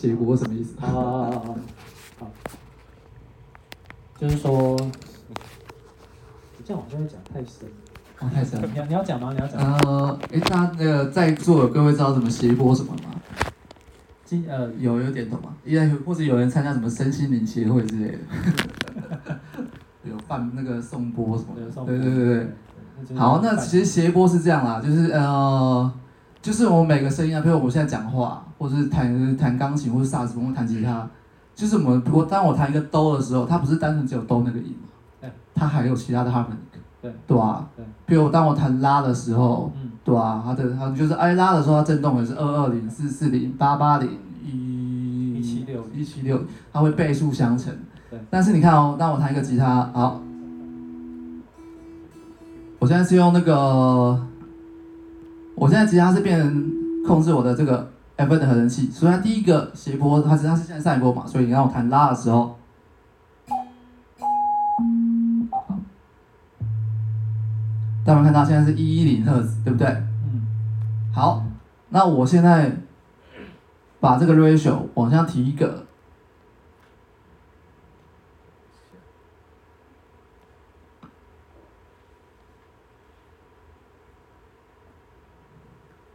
[0.00, 0.74] 谐波什么意思？
[0.78, 1.58] 好好好好
[2.20, 2.30] 好，
[4.16, 4.76] 就是说，
[6.56, 7.68] 你这样好像会讲太深。
[8.20, 8.68] 哦，太深了。
[8.72, 9.32] 你要你要讲吗？
[9.32, 9.60] 你要讲。
[9.60, 13.20] 呃，哎，那那个在座的各位知道什么斜波什么吗？
[14.24, 15.54] 今呃有有点懂吗？
[15.64, 18.18] 应该或者有人参加什么身心灵协会之类的。
[20.04, 21.62] 有办那个颂钵什么的。
[21.86, 23.16] 对对对对。
[23.16, 25.92] 好，那其实斜波是这样啦，就是呃，
[26.48, 31.06] 就是我们每个声音啊，比如我现在讲话，或者是弹弹钢琴，或是萨克斯风，弹吉他，
[31.54, 34.74] 就是我们我当我弹一个哆的时候，它不是单纯只有哆那个音。
[35.54, 36.56] 它还有其他的 harmonic。
[37.02, 37.12] 对。
[37.26, 37.68] 对吧？
[37.76, 37.84] 对。
[38.06, 40.42] 比如当我弹拉的时候，嗯，对吧？
[40.42, 44.08] 它的它就是哎拉的时候，它震动也是二二零、四四零、八八零、
[44.42, 46.42] 一一七六、一七六，
[46.72, 47.70] 它会倍数相乘。
[48.08, 48.18] 对。
[48.30, 50.22] 但是你看哦，当我弹一个吉他，好。
[52.78, 54.18] 我现在是用那个，
[55.60, 56.70] 我现在吉他是变成
[57.04, 62.56] 控制我的这个 F N 的合成器，所以它第一个斜坡，它是它是现在上一波嘛，所以你让我弹拉的时候，
[68.04, 69.88] 大家看到现在是一一零赫兹，对不对？
[69.88, 70.46] 嗯。
[71.12, 71.44] 好，
[71.88, 72.76] 那我现在
[73.98, 75.87] 把这个 ratio 往下提一个。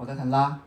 [0.03, 0.59] 我在弹拉，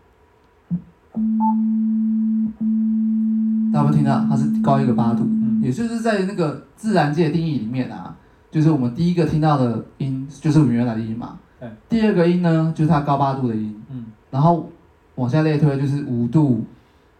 [3.70, 4.27] 大家有听到？
[4.31, 8.17] 它是高一个八度，嗯，也就是在那个自然界定义里面啊，
[8.51, 11.39] 就是我们第一个听到的音就是我们原来的音嘛。
[11.61, 11.70] 对。
[11.87, 13.79] 第二个音呢，就是它高八度的音。
[13.91, 14.07] 嗯。
[14.31, 14.73] 然后
[15.17, 16.64] 往下类推就是五度、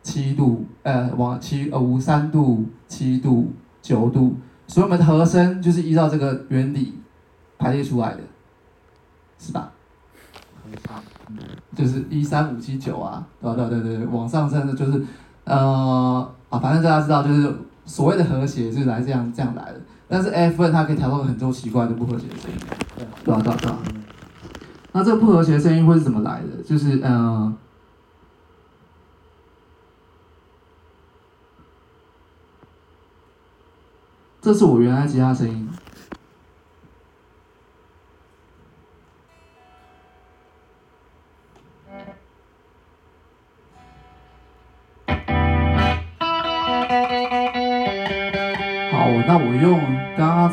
[0.03, 6.95] 七度，呃，往七呃五三度、七度、九度，所以我们的和声就是依照这个原理
[7.59, 8.21] 排列出来的，
[9.39, 9.71] 是吧？
[11.77, 15.05] 就是一三五七九啊，对对对对，往上升的就是，
[15.45, 19.81] 呃啊，反正大家知道，就是所谓的和谐是来这样这样来的。
[20.09, 22.57] 但是 F 它可以调到很多奇怪的不和谐的声音，
[23.23, 23.95] 对吧对吧对？
[24.93, 26.63] 那这个不和谐的声音会是怎么来的？
[26.65, 27.55] 就是嗯、呃，
[34.41, 35.69] 这是我原来吉他声音。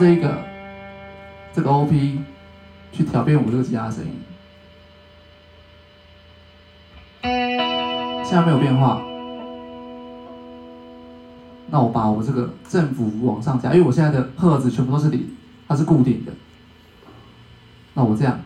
[0.03, 0.37] 这个
[1.53, 2.19] 这个 OP
[2.91, 4.11] 去调变我这个吉他声音，
[7.21, 9.01] 现在没有变化。
[11.67, 15.25] 那我把我这个振幅往上加，因为我现在的赫兹全部都是零，
[15.69, 16.33] 它是固定的。
[17.93, 18.37] 那我这样，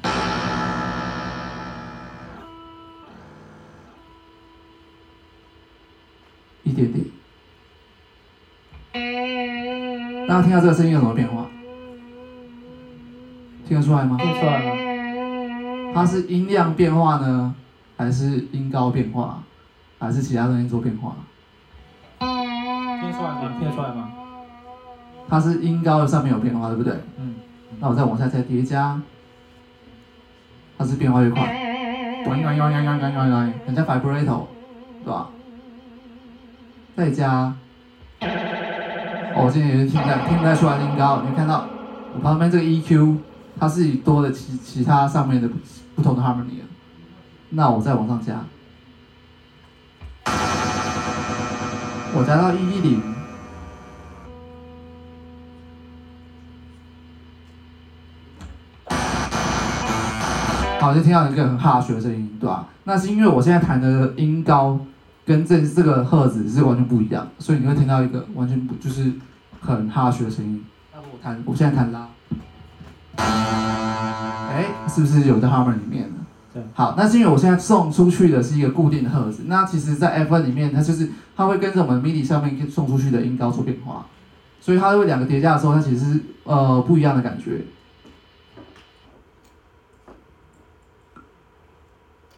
[6.61, 7.03] 一点点。
[10.27, 11.46] 大家听到这个声音有什么变化？
[13.67, 14.17] 听得出来吗？
[14.17, 14.71] 听出来吗？
[15.93, 17.53] 它是音量变化呢，
[17.97, 19.39] 还是音高变化，
[19.99, 21.15] 还是其他东西做变化？
[22.19, 23.53] 听出来吗？
[23.59, 24.09] 听得出来吗？
[25.27, 26.93] 它是音高的上面有变化，对不对？
[27.17, 27.35] 嗯。
[27.79, 28.99] 那我再往下再叠加，
[30.77, 31.41] 它是变化越快，
[32.25, 32.43] 很
[33.75, 34.45] 像 vibrato，
[35.03, 35.29] 对吧？
[36.95, 37.53] 再加。
[39.35, 41.67] 哦、我今天也是听不太听不太出来音高，你看到
[42.15, 43.17] 我旁边这个 EQ，
[43.59, 45.49] 它是以多的其其他上面的
[45.95, 46.61] 不同的 harmony，
[47.49, 48.43] 那我再往上加，
[52.13, 53.01] 我加到一一零，
[60.79, 62.67] 好，就听到一个很 harsh 的声音，对吧？
[62.83, 64.79] 那是因为我现在弹的音高。
[65.27, 69.11] 跟这这个赫兹是完全不一样，所以你会听到一个完全不就是
[69.59, 70.63] 很 harsh 的声音。
[70.93, 72.07] 那我弹，我现在弹拉，
[73.17, 76.25] 哎，是不是有在 harmony 里面呢？
[76.53, 76.63] 对。
[76.73, 84.05] 好，那是因为我现在送出去的是一个固定的赫兹，那其实，在 F1 里面，它就是它会跟着我们 MIDI 上面送出去的音高做变化，
[84.59, 87.61] 所以它会两个叠加的时候，它其实是呃不一样的感觉。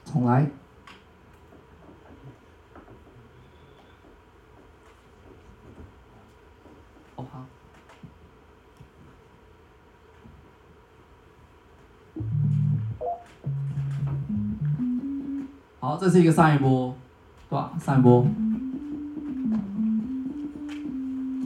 [0.06, 0.50] 重来。
[7.15, 7.45] 好，
[15.79, 16.93] 好这是一个上一波，
[17.49, 17.71] 对吧？
[17.79, 18.25] 上一波，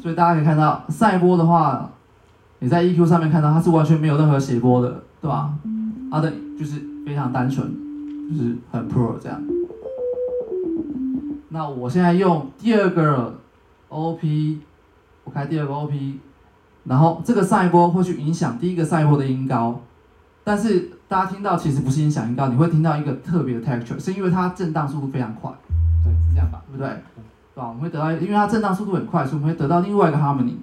[0.02, 1.90] 所以大家可以看到，上一波的话，
[2.60, 5.54] 你在 EQ 上面看到它是完全没有任何谐波的，对吧？
[6.12, 7.72] 它的就是非常单纯，
[8.30, 9.42] 就是很 pro 这样。
[11.50, 13.40] 那我现在用第二个
[13.90, 14.60] OP，
[15.24, 16.20] 我开第二个 OP，
[16.86, 19.80] 然后这个上一波会去影响第一个上一波的音高，
[20.44, 25.52] 但是大家听到其实不是音响音高，你会听到一个特别的 texture，是因为它震荡速度非常快，
[26.04, 26.88] 对，是这样吧，对不对？
[27.54, 27.68] 对吧？
[27.68, 30.56] 我们会得到，因为它震荡速度很快，所以我们会得到另外一个 harmony。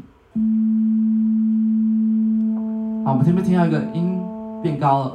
[3.05, 4.21] 好，我们听没听到一个音
[4.61, 5.13] 变高了？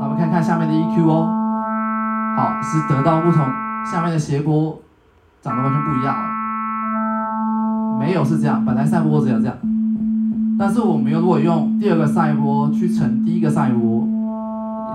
[0.00, 1.28] 那我们看看下面的 EQ 哦。
[2.36, 3.46] 好，是得到不同，
[3.88, 4.76] 下面的斜波
[5.40, 6.24] 长得完全不一样了。
[8.00, 9.56] 没有是这样，本来上一波只有这样，
[10.58, 14.06] 但是我们又如果用第二个赛波去乘第一个赛波，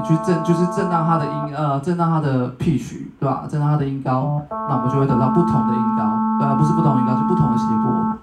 [0.04, 3.44] 去震，就是震荡它的音，呃，震荡它的 pitch，对吧？
[3.48, 6.04] 震荡它的音高，那我们就会得到不同的音高，
[6.42, 8.18] 呃，不是不同音高，就不同的谐波。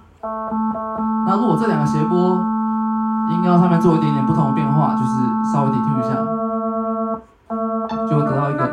[1.27, 2.39] 那如果这两个谐波
[3.31, 6.17] 音高上面做一点点不同的变化，就是稍微 dq 一下。
[8.09, 8.67] 就会得到一个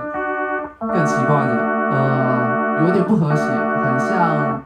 [0.80, 1.56] 更奇怪的，
[1.92, 4.62] 呃，有点不和谐，很像，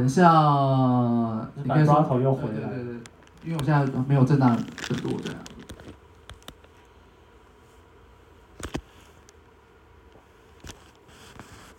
[0.00, 2.94] 很像，你可以说头又回来，对对对，
[3.44, 5.40] 因为我现在没有震荡很多这样。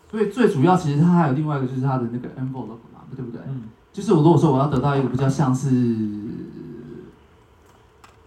[0.10, 3.42] 所以最主要其实它还有另外一个就是它的那个 envelope 嘛，对不对？
[3.48, 3.64] 嗯。
[3.92, 5.70] 就是我如果说我要得到一个比较像是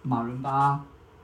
[0.03, 0.81] 马伦巴。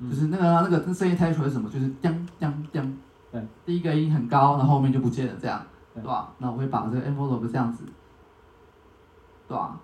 [0.09, 1.69] 就是那个那个那声音听出来是什么？
[1.69, 2.97] 就是叮叮叮，
[3.31, 5.63] 对，第一个音很高，然后后面就不见了，这样，
[5.93, 6.33] 对吧？
[6.39, 7.83] 那我会把这个 envelope 这样子，
[9.51, 9.75] 对吧？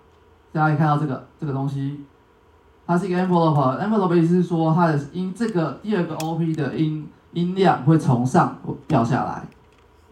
[0.50, 2.00] 大家可以看到这个这个东西，
[2.86, 8.56] 它是一个 envelope，envelope 意思是说它的音这个第二个 OP 的音音量会从上
[8.86, 9.42] 掉下来，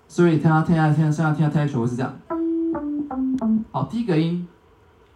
[0.07, 2.13] 所以听它听下听现在听它听出来是这样，
[3.73, 4.47] 好，第一个音。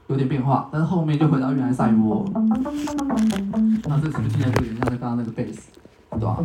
[0.06, 2.28] 有点变化，但是后面就回到原来上一波。
[2.34, 5.70] 那这是不是听起来就有点像刚刚那个贝斯，
[6.10, 6.37] 对吧？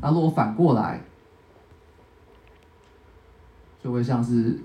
[0.00, 1.00] 那如果反过来，
[3.82, 4.58] 就会像是。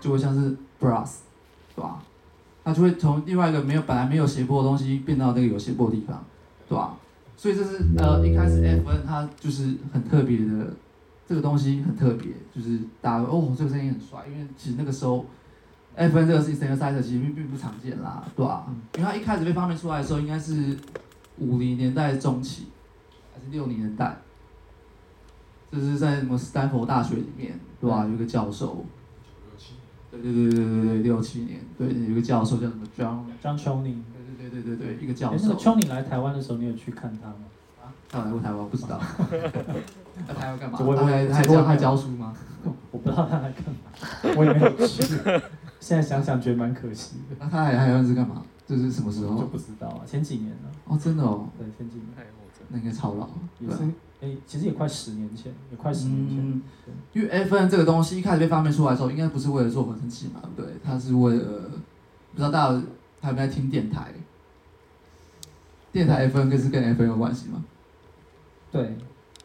[0.00, 0.56] 就会像是。
[0.78, 1.20] brass，
[1.74, 2.02] 对吧？
[2.62, 6.22] 它就会从另外一个没有本来没有谐波的东西变到那个有谐波的地方，
[6.68, 6.94] 对吧？
[7.34, 10.70] 所以这是呃一开始 FN 它就是很特别的，
[11.26, 15.24] 这个东西很特别，就是大家哦这个声音很帅，因为其实那个时候
[15.96, 18.66] FN 这个是 synthesizer 其实并并不常见啦，对吧？
[18.96, 20.76] 因为它一开始被发明出来的时候应该是
[21.38, 22.66] 五零年代中期
[23.34, 24.16] 还是六零年代，
[25.72, 28.04] 这是在什么斯坦福大学里面，对吧？
[28.04, 28.84] 有一个教授。
[30.08, 34.02] 对对对对对对，六七年，对，有一个教授叫什么 John John Chioning，
[34.38, 35.44] 对对对对对，一个教授。
[35.46, 37.36] 那个 Chioning 来台湾的时候，你有去看他吗？
[37.82, 38.98] 啊，他来过台湾，不知道。
[40.26, 40.78] 来台湾干嘛？
[40.78, 42.34] 他还还教还教书吗？
[42.90, 45.02] 我不知道他来干嘛，我也没有去。
[45.80, 47.36] 现在想想觉得蛮可惜的。
[47.38, 48.42] 那他还还要是干嘛？
[48.66, 49.40] 这是什么时候？
[49.40, 50.70] 就不知道啊，前几年了。
[50.86, 51.48] 哦，真的哦。
[51.58, 52.06] 对，前几年。
[52.68, 53.28] 那应该超老。
[53.60, 53.84] 也是。
[54.20, 56.38] 哎，其实也快十年前，也快十年前。
[56.38, 56.62] 嗯、
[57.12, 60.76] 因为 FN 这个东西一开始被发明出来的时候，应该不是为了做合成器嘛，对不对？
[60.82, 61.70] 它是为了，
[62.32, 62.82] 不知道大家
[63.20, 64.12] 还有没有在听电台？
[65.92, 67.64] 电台 FN 跟是跟 FN 有关系吗？
[68.72, 68.96] 对，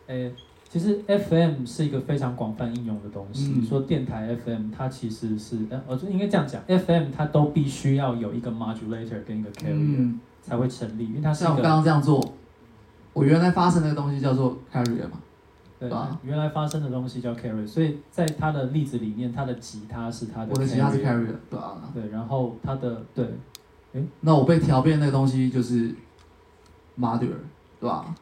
[0.08, 0.32] 哎，
[0.72, 3.52] 其实 FM 是一个非常广泛应用的东西。
[3.58, 11.44] 嗯、说电台 FM，它其实是，呃，应该这样讲，FM 它都必须要有一个 modulator 跟一个 carrier、嗯、才会成立，因为它是。
[11.44, 12.24] 像我刚刚这样做。
[13.12, 15.20] 我原来发生那个东西叫做 carrier 嘛，
[15.78, 16.18] 对吧？
[16.24, 20.52] 原来发生的东西叫 carrier，所以在它的例子里面，它的吉他是它的。
[20.52, 21.82] 我的吉他是 carrier，对吧？
[21.94, 23.26] 对，然后它的对，
[23.92, 25.94] 诶，那我被调变那个东西就是
[26.98, 27.36] modular，
[27.82, 28.16] 对吧？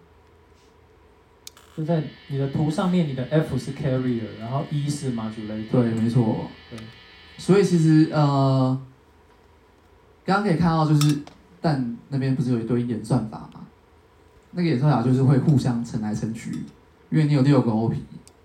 [1.80, 5.72] 就在你的图上面，你的 F 是 carrier，然后 E 是 modulator。
[5.72, 6.46] 对，没错。
[6.70, 6.78] 对，
[7.38, 8.78] 所以其实呃，
[10.26, 11.20] 刚刚可以看到就是，
[11.62, 13.66] 但那边不是有一堆演算法嘛？
[14.52, 16.52] 那个演算法就是会互相乘来乘去，
[17.10, 17.96] 因为你有六个 OP，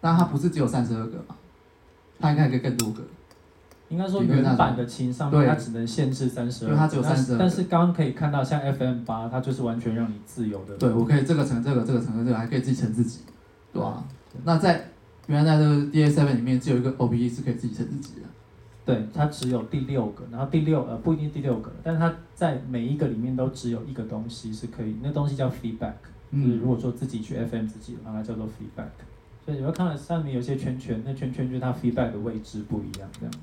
[0.01, 1.35] 但它不是只有三十二个嘛，
[2.21, 3.03] 它应该可以更多个。
[3.95, 7.39] 应该说原版的琴上面它只能限制三十二，因为它只有三十二。
[7.39, 10.77] 但是刚刚可以看到像 FM 八，它就是完全让你自由的。
[10.77, 13.21] 对，我可以这个乘这个，这个乘这个，还可以自己乘自己，
[13.73, 14.03] 对吧？
[14.43, 14.85] 那在
[15.29, 18.27] 原来在这个 DA7 里面，只有一个 OP 是可以自己乘自己的。
[18.85, 25.95] 对，它只有第六个，然后第六呃不一定第六个，但是它在每一个里面都只有一个东西是可以，那东西叫 feedback，
[26.33, 28.91] 就是如果说自己去 FM 自己的话，它叫做 feedback。
[29.45, 33.39] 所以你会看到上面有些圈圈，那圈圈就是它 feedback 的位置不一样这样子。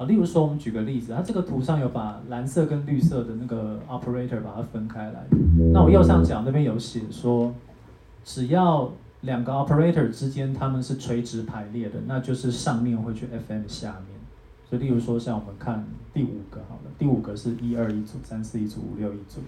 [0.00, 5.26] 啊，例如说我们举个例子，它这个图上有把蓝色跟绿色的那个 operator 把它分开来。
[5.74, 7.54] 那我右上角那边有写说，
[8.24, 8.90] 只要
[9.20, 14.18] 两个 operator 之间他们是垂直排列的，那就是上面会去 FM 下面。
[14.70, 19.40] 所以，例如说，像我们看第五个好了，第五个是一二一组，三四一组，五六一组。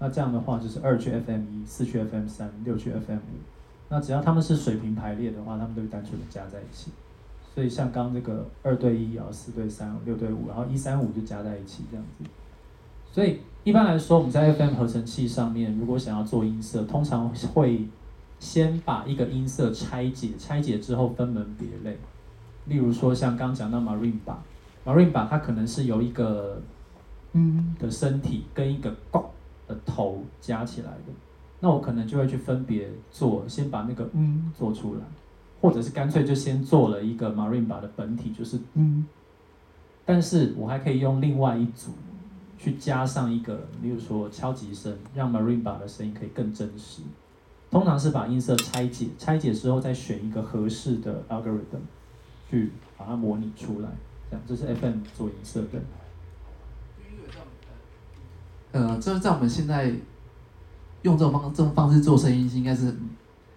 [0.00, 3.40] 那这样的话，就是二去 FM 一，四去 FM 三，六去 FM 五。
[3.88, 6.90] 那只要他们是水平排列的话，他们都会单纯的加在一起。
[7.54, 12.24] 所以像刚这个二对一，然后四对三，六对五，然后一三五就加在一起这样子。
[13.12, 17.86] 所以一般来说，我们在 FM 合成器上面，如果想要做音色，通常会
[18.40, 21.96] 先把一个音色拆解，拆解之后分门别类。
[22.66, 24.34] 例如说，像刚讲到 Marimba。
[24.84, 26.60] Marimba 它可能是由一个
[27.32, 29.24] 嗯的身体跟一个 go
[29.66, 31.12] 的头加起来的，
[31.60, 35.00] 那我可能就会去分别做，先把那个嗯做出来，
[35.64, 39.06] 或者是干脆就先做了一个 Marimba 的本体，就是嗯，
[40.04, 41.92] 但是我还可以用另外一组
[42.58, 47.00] 去加上一个，例如说敲击声，让 Marimba 的声音可以更真实。
[47.70, 51.80] 通常是把音色拆解，拆解之后再选一个合适的 algorithm
[52.50, 53.88] 去把它模拟出来。
[54.30, 55.80] 这样，这是 FM 做音色的。
[58.72, 59.90] 呃，这在我们现在
[61.00, 62.94] 用这种方这种方式做声音，应该是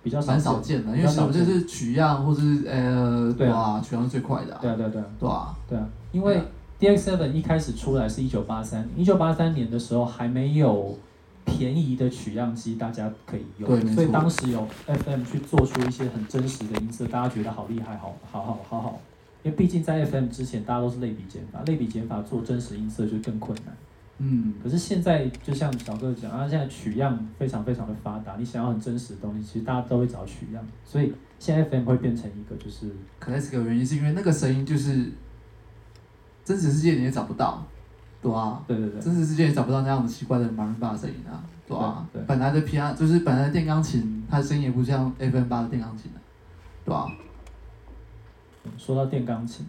[0.08, 4.58] 比较蛮少见的，因为我们就是取样或者是呃，对啊，取样是最快的。
[4.62, 6.42] 对啊，对啊，对啊，对啊，对啊，因为
[6.80, 10.98] DX7 一开始出来是一九八三年，一九八三年的时候还没有
[11.44, 19.00] 便宜的取样机，大家可以用，对，所以当时有 FM 去做出一些很真实的音色，大家觉得好厉害，好好好好好。
[19.44, 23.76] 因为毕竟在 FM 之前，大家都是类比减法，类比减法做真实音色就更困难。
[24.20, 35.12] 嗯，可是现在就像小哥讲啊，现在取样非常非常的发达，你想要很真实的东西，其实大家都会找取样，所以现在 FM 会变成一个就是，可能是个原因，是因为那个声音就是
[36.44, 37.64] 真实世界你也找不到，
[38.22, 46.20] 对啊，对对对，真实世界也找不到那样子奇怪的的声音啊，对啊，对，本来的 Piano 就是本来的电钢琴，它的声音也不像 FM 八的电钢琴的，
[46.86, 47.12] 对吧？
[48.78, 49.66] 说到电钢琴，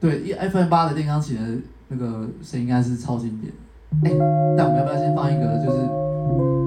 [0.00, 3.52] 对，一 FM 八的电钢琴的那个声音应该是超经典。
[4.04, 4.10] 哎，
[4.56, 5.78] 那我们要不要先放一个就是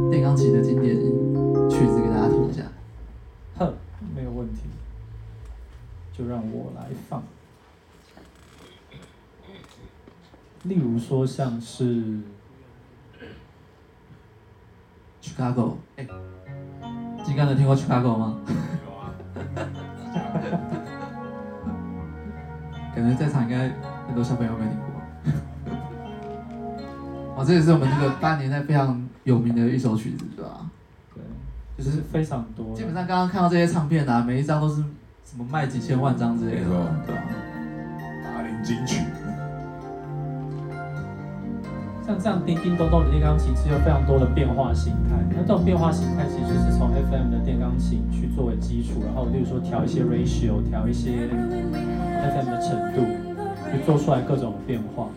[0.10, 0.96] 电钢琴的经典
[1.70, 2.64] 曲子给大家听一下？
[3.58, 3.74] 哼，
[4.16, 4.62] 没有问题，
[6.12, 7.24] 就让我来放。
[10.64, 12.20] 例如说像是
[15.22, 16.08] Chicago，哎，
[17.24, 18.42] 金刚能听过 Chicago 吗？
[22.94, 23.70] 可能 在场应该
[24.08, 24.91] 很多小朋友没听过。
[27.36, 30.70] 哦，这也是我们这个八零年代非常有名的一首曲子，对吧？
[31.16, 32.76] 对，就是非常多。
[32.76, 34.76] 基本上刚刚看到这些唱片啊，每一张都是
[35.26, 36.68] 什么卖几千万张之类的，
[37.06, 37.22] 对吧？
[38.24, 39.02] 八零金曲。
[42.06, 45.16] 像这样叮叮咚咚的电钢琴，其实有非常多的变化形态。
[45.30, 53.21] 那这种变化形态其实就是从 FM 的电钢琴去作为基础，然后例如说调一些 ratio，调一些 FM 的程度，去
[53.86, 55.10] 做出来各种变化。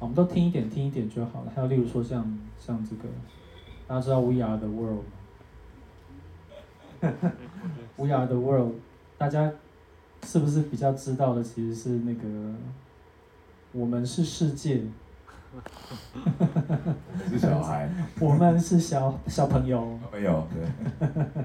[0.00, 1.52] 我们都听一点，听一点就好了。
[1.54, 3.04] 还有例如说像像这个，
[3.86, 5.12] 大家知道 We Are the World 吗？
[7.96, 8.74] We are the world，
[9.18, 9.52] 大家
[10.24, 11.42] 是不是比较知道的？
[11.42, 12.54] 其实是那个，
[13.72, 14.82] 我们是世界。
[17.30, 17.88] 是小孩。
[18.20, 19.98] 我们是小小朋友。
[20.02, 20.64] 小朋友，对。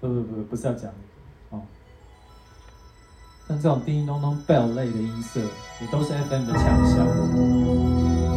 [0.00, 0.90] 不不不，不是要讲
[1.50, 1.60] 哦。
[3.48, 5.40] 像这种叮叮咚咚 bell 类的音色，
[5.80, 8.27] 也都是 FM 的强项。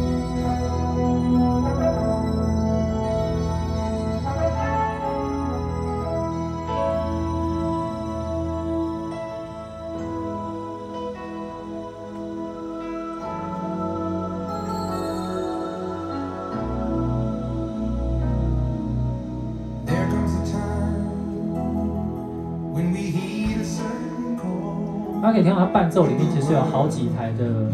[25.42, 27.68] 以听到它伴奏里面其实有好几台的，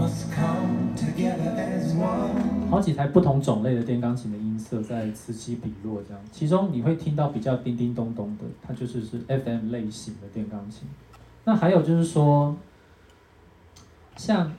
[2.71, 6.23] 好几台不同种类的电钢琴的音色在此起彼落这样。
[6.33, 10.89] 其中你会听到比较叮叮咚咚的，它就是是 FM 类型的电钢琴。
[11.45, 12.57] 那还有就是说，
[14.17, 14.51] 像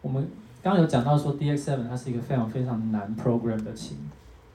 [0.00, 0.28] 我们
[0.60, 3.96] 刚刚有讲到说 DX7 它是一个非常非常难 program 的琴，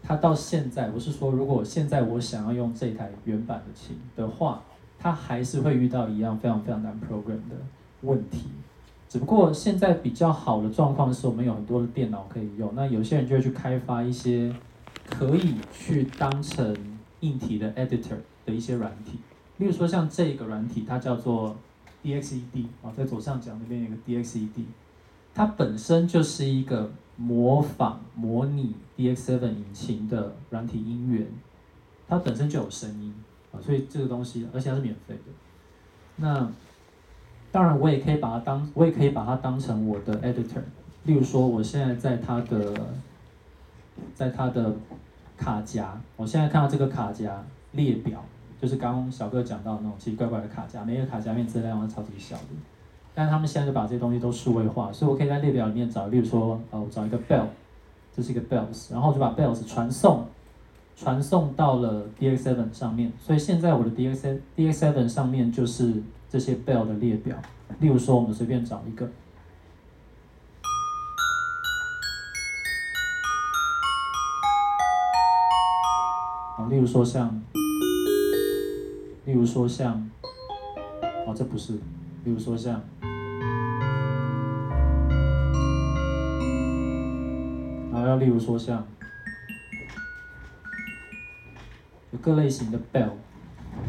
[0.03, 4.63] 它到现在我是说，如果现在我想要用这台原版的琴的话。
[4.99, 7.55] 它还是会遇到一样非常非常难 program 的
[8.01, 8.45] 问题，
[9.07, 14.53] 只不过现在比较好的状况是我们有很多的电脑可以用，那有些人就会去开发一些
[15.09, 16.75] 可以去当成
[17.21, 19.19] 硬体的 editor 的一些软体，
[19.57, 21.55] 例如说像这个软体，它叫做
[22.03, 24.65] DXED 啊，在左上角那边有个 DXED，
[25.33, 31.27] 它本身就是一个模仿模拟 DX7 引擎的软体音源，
[32.07, 33.13] 它本身就有声音。
[33.51, 35.31] 啊，所以这个东西而且它是免费的。
[36.17, 36.49] 那
[37.51, 40.61] 当然我也可以把它当我也可以把它当成我的 editor，
[41.03, 42.73] 例如说我现在在它的
[44.13, 44.75] 在它的
[45.37, 48.23] 卡夹，我现在看到这个卡夹列表。
[48.59, 52.43] 就是刚刚小哥讲到那种奇奇怪怪的卡夹，每个卡夹面资料都超级小的，
[53.13, 57.45] 但他们现在就把这些东西都数位化，所以我可以在列表里面找，例如说，呃，我找一个 bell，
[58.11, 60.25] 这是一个 bells，然后就把 bells 传送，
[60.97, 67.37] 传送到了 DX7 上面，所以现在我的 DX DX7 上面就是这些 bell 的列表，
[67.79, 69.05] 例如说我们随便找一个，
[76.57, 77.39] 啊，例如说像。
[79.25, 80.09] 例如说像，
[81.27, 81.73] 哦，这不是。
[82.23, 82.81] 例如说像，
[87.91, 88.87] 然后要例如说像，
[92.11, 93.11] 有各类型的 bell。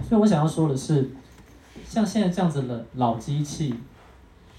[0.06, 1.10] 所以我想要说的是，
[1.86, 3.74] 像现在这样子的老机器，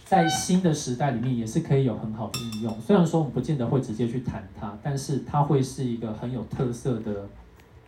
[0.06, 2.82] 在新的时代里面也是可以有很好的应用。
[2.82, 7.28] 虽然说我们不见得会直接去弹它，但是它会是一个很有特色的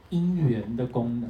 [0.10, 1.30] 音源的功能。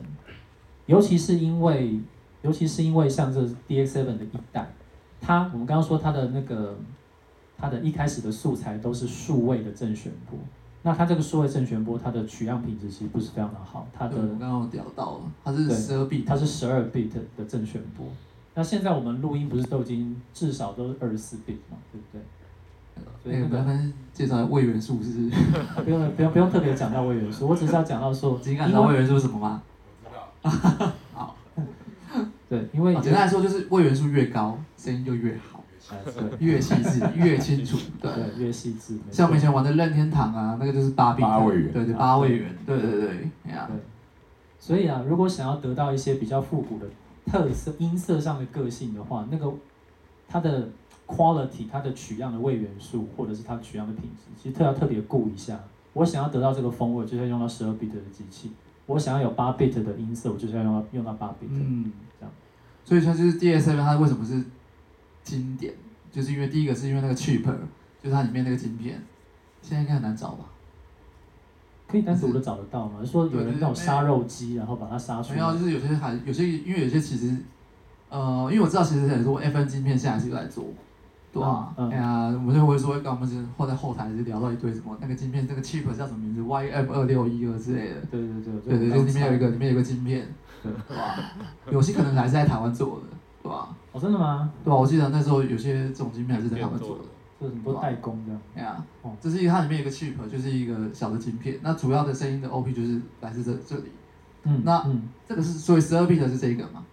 [0.87, 1.99] 尤其是因为，
[2.41, 4.67] 尤其是因为像这 DX7 的一代，
[5.21, 6.77] 它我们刚刚说它的那个，
[7.57, 10.37] 它的一开始的素材都是数位的正弦波，
[10.83, 18.07] 那它这个数位正弦波，它的取样品质其实不是非常的好，它的我刚刚聊到了，它是十二 bit，它是十二 bit 的正弦波，
[18.55, 22.21] 那现在我们录音不是都已经至少都是二十四 bit 嘛，对不对？
[23.23, 25.29] 所以我刚刚介绍位元素是，
[25.83, 29.61] 不用不用不用特别讲到位元素，我只是要讲到说，你知道位元素是什么吗？
[30.43, 31.35] 知 道好，
[32.49, 35.50] 对，因为简单来说就是位元素越高，声音就越好，
[36.39, 38.97] 越细致，越清楚，对，越细致。
[39.11, 43.07] 像我们以前玩的任天堂啊，那个就是八位元，对对，八位元，对对对，
[43.45, 43.53] 对。
[44.59, 46.85] 所以啊，如果想要得到一些比较复古的
[47.25, 49.51] 特色音色上的个性的话，那个
[50.27, 50.69] 它的
[51.07, 55.59] quality，它的取样的位元素，或者是它取样的品质，其实特要特别顾一下。
[55.93, 58.51] 我想要得到这个风味，就是要用到十二 bit 的机器。
[58.85, 61.49] 我想要有八 bit 的音色，我就是要用到用到八 bit。
[61.49, 62.33] 嗯，这样。
[62.85, 64.43] 所以它就是 DX7，它为什么是
[65.23, 65.73] 经典？
[66.11, 67.43] 就是因为第一个是因为那个 chip，
[68.01, 69.01] 就是它里面那个晶片，
[69.61, 70.45] 现在应该很难找吧？
[71.87, 73.03] 可以单独的找得到吗？
[73.05, 75.35] 说有人那种杀肉机，然后把它杀出来。
[75.35, 77.35] 没有，就是有些还有些，因为有些其实，
[78.09, 80.65] 呃，因为我知道其实很多 FN 晶片现在是来做。
[81.33, 88.01] 对啊，哎呀，我们就会说，刚我们是后在后台就聊到一堆什么那个晶片，那个 chip 叫什么名字，Y F 二六一二之类的。
[88.11, 90.27] 对对对对对，就里面有一个里面有一个晶片，
[90.61, 91.15] 对吧？
[91.71, 93.73] 有些可能还是在台湾做的，对吧？
[93.93, 94.51] 哦，真的吗？
[94.63, 94.75] 对吧？
[94.75, 97.03] 我记得那时候有些这种晶片还是在他们做的，
[97.39, 98.41] 就是很多代工这样。
[98.55, 103.91] 哎呀，哦，这是一个它里面有一个 chip，就是一个小的晶片，那主要的声音的 OP 就是来自这这里。
[104.43, 104.83] 嗯，那
[105.27, 106.85] 这个是所以十二 bit 的是这个吗？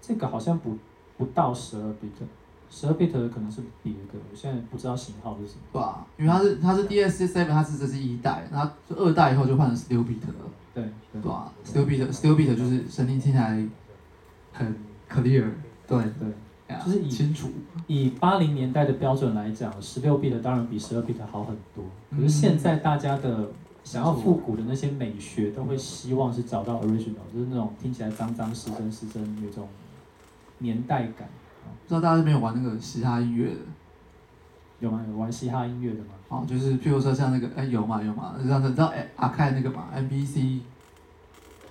[0.00, 0.76] 这个好像不
[1.16, 2.26] 不到十二 bit。
[2.68, 5.60] 十二 bit 的可能是别的，我现在不知道型号是什么。
[5.72, 10.34] 对啊，因为它是它是 DS Seven，它是这是一代，然后就二代以后就换成十六 bit 了。
[10.74, 11.52] 对，对吧？
[11.64, 13.64] 十六 bit，十六 bit 就是声音听起来
[14.52, 14.74] 很
[15.08, 15.48] clear。
[15.86, 17.48] 对对，就是以清楚。
[17.86, 21.84] 以八零年代的标准来讲，十六 bit 当然比十二 bit 好很多。
[22.10, 23.48] 可是现在大家的
[23.84, 29.68] 想要复古的那些美学，都会希望是找到 original，就是那种听起来脏脏、失真、失真那种
[30.58, 31.28] 年代感。
[31.64, 33.60] 不知道大家有没有玩那个嘻哈音乐的，
[34.80, 35.04] 有吗？
[35.08, 36.06] 有玩嘻哈音乐的吗？
[36.28, 38.02] 哦，就是譬如说像那个，哎、欸，有吗？
[38.02, 38.34] 有吗？
[38.38, 40.60] 你知道哎，阿凯那个嘛，MPC，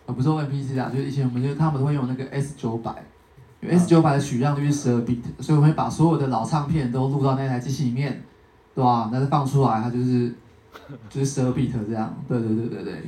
[0.06, 3.04] 呃，不是 MPC 啊，就是以前我们就他们都会用那个 S 九百，
[3.66, 8.22] 因为 S 九百的取样率是十二 bit，所以我们会把所有的老唱片都录到那台机器里面，
[8.76, 9.10] 对吧？
[9.12, 10.34] 那再放出来，它就是
[11.10, 13.02] 就是十二 bit 这样，对对对对对。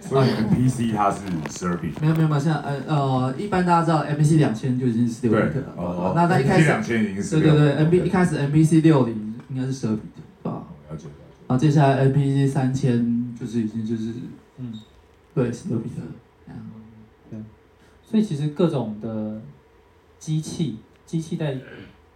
[0.00, 9.98] 所以 MPC 它是十二 bit，没有没有没有，现在呃呃，一般大家知道 MPC 两千就已经是十六 bit 了，哦，那在一开始两千已经是对对对，M P 一开始 MPC 六零应该是十二 bit，
[10.42, 10.62] 对吧？
[10.90, 11.10] 了解了解。
[11.48, 14.12] 然后接下来 MPC 三千就是已经就是
[14.58, 14.72] 嗯，
[15.34, 15.90] 对，十六 bit。
[18.14, 19.42] 所以其实各种的
[20.20, 21.58] 机器，机器在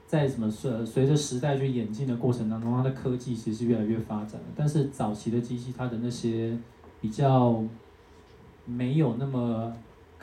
[0.06, 4.40] 在什么随随着时代去演进的过程当中，它的科技其实是越来越发展。
[4.54, 6.56] 但是早期的机器，它的那些
[7.00, 7.64] 比较
[8.64, 9.72] 没有那么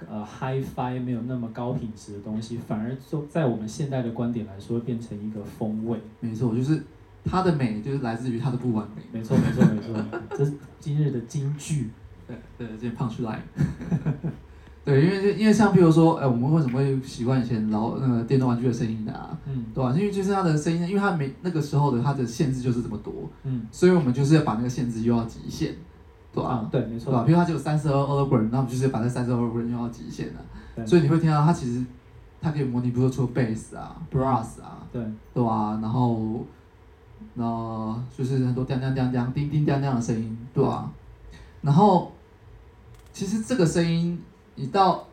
[0.10, 6.00] 呃 Hi-Fi，没有那么高品质的东西，反而就在我们现代的观点来说，变成一个风味。
[6.22, 6.82] 没错，就是
[7.26, 9.02] 它的美，就是来自于它的不完美。
[9.12, 9.94] 没错，没错，没错，
[10.38, 11.90] 这是今日的金句。
[12.26, 13.44] 对对，今天胖出来。
[14.86, 19.36] 对，因为因为像比如说，哎，我们为什么会习惯以前老那个电动玩具的声音啊？
[19.48, 19.92] 嗯，对吧？
[19.98, 23.12] 因为就是它的声音，因为它没那个时候的它的限制就是这么多，
[23.46, 25.74] 嗯，所以我们就是要把那个限制用到极限，
[26.32, 26.60] 对吧？
[26.62, 27.24] 嗯、对，没错，对吧？
[27.24, 30.42] 比如它只有三十二 Hz，那我们就是把这三十二 Hz 用到极限了。
[30.76, 31.84] 对所以你会听到它其实
[32.40, 35.02] 它可以模拟，比如说出 bass 啊、brass 啊，对，
[35.34, 35.80] 对吧？
[35.82, 36.46] 然后，
[37.34, 40.92] 然后就是很多叮叮叮叮、叮叮叮叮的声音，对吧？
[41.62, 42.12] 然后，
[43.12, 44.22] 其实这个声音。
[44.56, 45.04] 你到，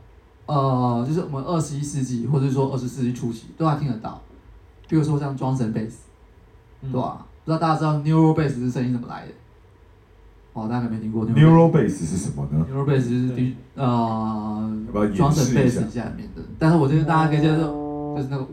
[0.46, 4.20] 呃，就是我们二十一世纪，或者说二十世纪初期，都还听得到。
[4.88, 5.92] 比如说像 Drums and Bass，
[6.80, 7.26] 对吧？
[7.44, 9.32] 不知道大家知道 Neural Bass 是声音怎么来的？
[10.52, 16.42] 哦，大家可没听过 Neural Bass 是什么呢？Neural Bass 就是第呃 Drums and Bass 下面的。
[16.58, 18.46] 但是我觉得大家可以接受，就是那个，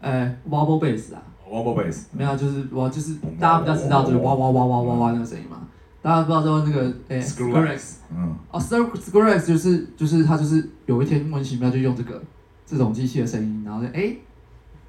[0.00, 1.22] 哎，Wobble Bass 啊。
[1.48, 2.06] Wobble Bass。
[2.12, 5.63] 没有，就是我就是大家比较知道，就是哇哇哇哇哇哇那个声音嘛。
[6.04, 12.22] 大家不知道说那个诶，Skrillex，嗯，哦，Skrillex 就是就是他就是有一天莫名其妙就用这个
[12.66, 14.18] 这种机器的声音，然后就诶，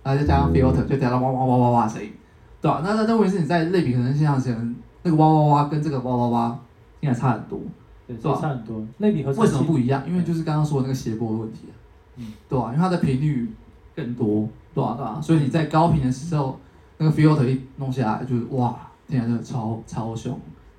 [0.03, 2.11] 然后再加上 filter 就加到哇哇哇哇哇声音，
[2.59, 2.81] 对吧？
[2.83, 6.59] 那那那问题是你在类比可能现象前那个哇哇哇跟这个哇哇哇
[6.99, 7.61] 应该差很多，
[8.05, 8.85] 对，差很多。
[8.97, 10.03] 类比和为什么不一样？
[10.05, 11.73] 因为就是刚刚说的那个谐波的问题啊，
[12.17, 12.65] 嗯，对吧？
[12.65, 13.49] 因为它的频率
[13.95, 14.95] 更多，对吧？
[14.97, 15.21] 对吧？
[15.21, 16.59] 所以你在高频的时候，
[16.97, 20.37] 那个 filter 一弄下来，就是哇，听起来就超超凶。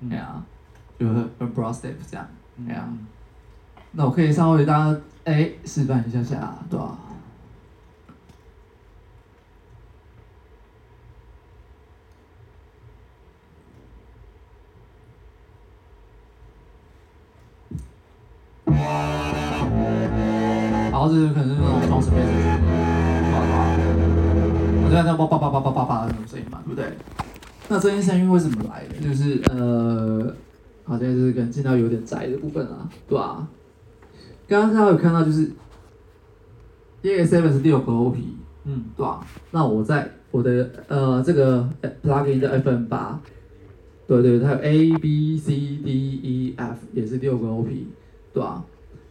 [0.09, 0.43] 哎呀，
[0.99, 2.27] 就是 a broad step 这样，
[2.67, 2.87] 哎呀，
[3.91, 6.97] 那我可以稍微大家哎示范一下下，对吧？
[20.91, 22.31] 然后这是可能是那种装饰贝斯，
[23.31, 23.47] 好吧？
[24.83, 26.97] 我现在在叭叭叭叭叭叭叭的那种声音嘛，对不对？
[27.69, 28.95] 那这些声音为什么来的？
[28.99, 30.33] 就是呃，
[30.83, 33.49] 好像是可能进到有点窄的部分啊，对吧、啊？
[34.47, 35.51] 刚刚大家有看到就是
[37.03, 38.17] DX7 是六个 OP，
[38.63, 39.27] 嗯，对吧、啊？
[39.51, 41.69] 那我在我的呃这个
[42.03, 43.19] plugin 的 FM 八，
[44.07, 47.67] 对对，它有 A B C D E F 也是六个 OP，
[48.33, 48.65] 对吧、啊？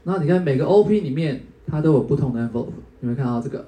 [0.04, 3.66] 那你看每个 OP 里面它都有不同的 envelope，有没有看到这个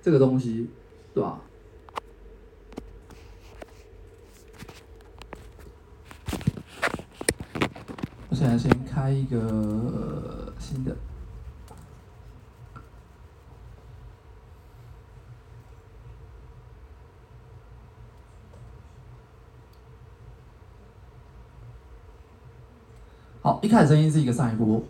[0.00, 0.68] 这个东西，
[1.12, 1.40] 对吧、
[8.42, 10.96] 现在先开一个新的。
[23.42, 24.82] 好，一开始声音是一个上一波。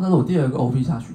[0.00, 1.14] 那是我第二个 OP 下去，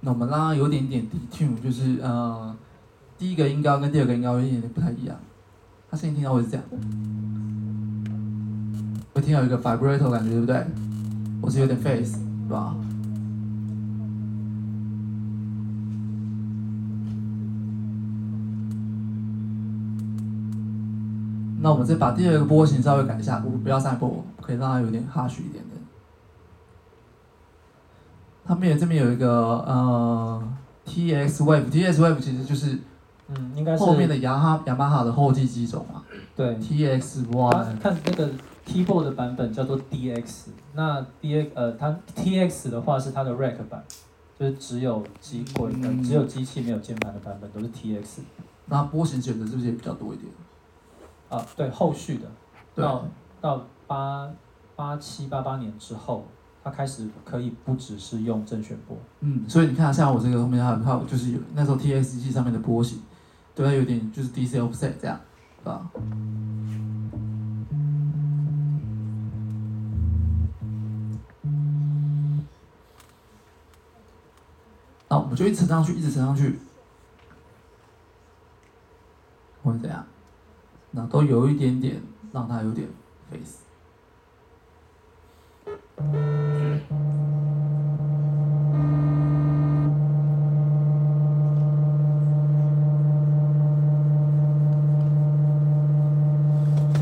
[0.00, 2.54] 那我们让它有点点 detune，就是呃，
[3.16, 5.16] 第一个音高跟第二个音高有一点点不太一样，
[5.90, 6.64] 它声音听到会是这样，
[9.14, 10.66] 会听到一个 vibrato 感觉，对不对？
[11.40, 12.76] 我是有点 face，是吧？
[21.62, 25.70] 那我们再把第二个波形稍微改一下，不不要上波，可以让它有点 harsh 一点的。
[28.44, 30.42] 它面这边有一个呃
[30.84, 32.76] TX Wave，TX Wave 其实就是
[33.28, 36.02] 嗯，应该是后面的雅哈雅马哈的后继机种嘛。
[36.34, 37.78] 对，TX One。
[37.78, 38.28] 看那个
[38.66, 43.84] keyboard 的版本叫做 DX，那 DX 呃，它 TX 的话是它的 rack 版，
[44.36, 48.20] 就是只有机轨、嗯呃、只有机器没有键盘的版本都是 TX。
[48.66, 50.28] 那波形选择是不是也比较多一点？
[51.32, 52.30] 啊，对，后续的，
[52.74, 53.06] 到
[53.40, 54.30] 到八
[54.76, 56.26] 八七八八年之后，
[56.62, 58.94] 他开始可以不只是用正弦波。
[59.20, 63.00] 嗯，所以你看，像我这个后面还有就是有那时候 TSG 上面的波形，
[63.54, 65.18] 对它有点就是 DC offset 这样，
[65.58, 65.90] 是吧？
[75.08, 76.58] 那我们就一直乘上去，一直乘上去，
[79.62, 80.06] 会怎样？
[80.94, 82.02] 那都有一点点，
[82.32, 82.86] 让他有点
[83.30, 83.60] face。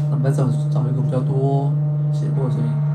[0.09, 1.73] 那我们来找找一个比较多
[2.13, 2.90] 写过的声音。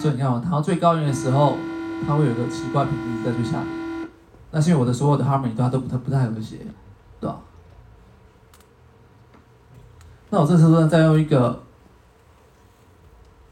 [0.00, 1.58] 所以你看我弹到最高音的时候，
[2.06, 4.08] 它会有个奇怪频率在最下面。
[4.50, 6.56] 那是因为我的所有的 harmony 它都不太不太和谐，
[7.20, 7.38] 对吧？
[10.30, 11.62] 那我这时候呢，再用一个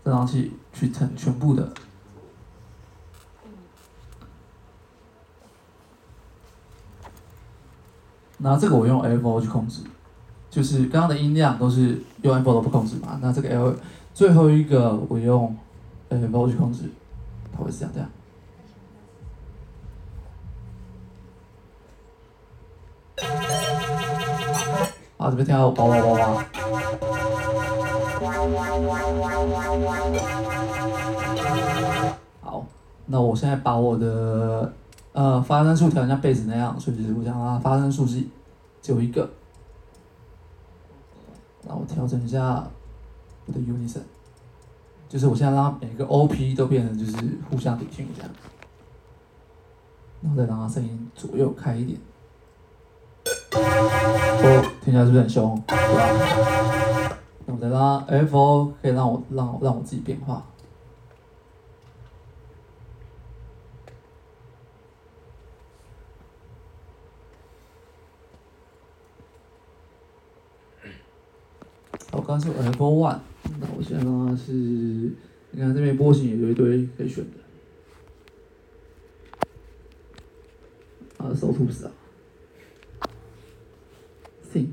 [0.02, 1.70] 振荡器去撑全部的。
[8.38, 9.82] 那这个我用 FO 去控制，
[10.48, 13.18] 就是刚刚的音量都是用 FO 都不控制嘛。
[13.20, 13.76] 那这个 L
[14.14, 15.54] 最后一个我用
[16.10, 16.90] LFO 去控制，
[17.52, 18.08] 它会这样这样。
[25.16, 26.44] 好，这边听到哇哇哇哇。
[32.40, 32.64] 好，
[33.06, 34.72] 那我现在把我的。
[35.12, 38.22] 呃，发声数调成像贝斯那样，所以我想啊发声数是
[38.80, 39.28] 只有一个。
[41.62, 42.64] 那我调整一下
[43.46, 44.02] 我的 unison，
[45.08, 47.16] 就是我现在让每个 OP 都变成就是
[47.50, 48.30] 互相抵消这样，
[50.20, 51.98] 然后再让它声音左右开一点。
[53.52, 55.62] 哦，听起来是不是很凶？
[55.66, 57.18] 对吧？
[57.46, 60.44] 那我再让 FO 可以让我让我让我自己变化。
[72.12, 73.18] 我刚是 F one，
[73.60, 77.38] 那我现在呢是，你看这边波形也有一堆可以选的，
[81.16, 81.90] 啊，So tools 啊
[84.52, 84.68] ，Think，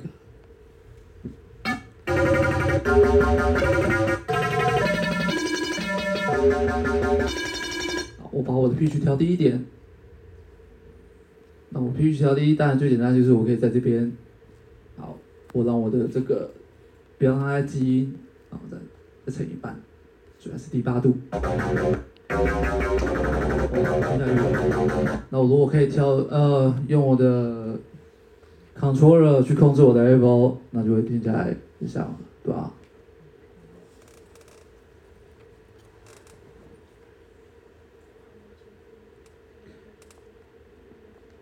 [8.32, 9.66] 我把我的 P H 调低一点，
[11.70, 14.16] 那我 P H 调低，当然最简单就是我可以在这边，
[14.98, 15.18] 好，
[15.54, 16.52] 我让我的这个。
[17.18, 18.14] 不要让它在基因，
[18.56, 18.78] 然后再
[19.26, 19.76] 再乘一半，
[20.40, 21.16] 主要是第八度。
[25.30, 27.78] 那我如果可以调呃，用我的
[28.80, 32.72] controller 去控制我的 level，那就会听起来很像，对吧？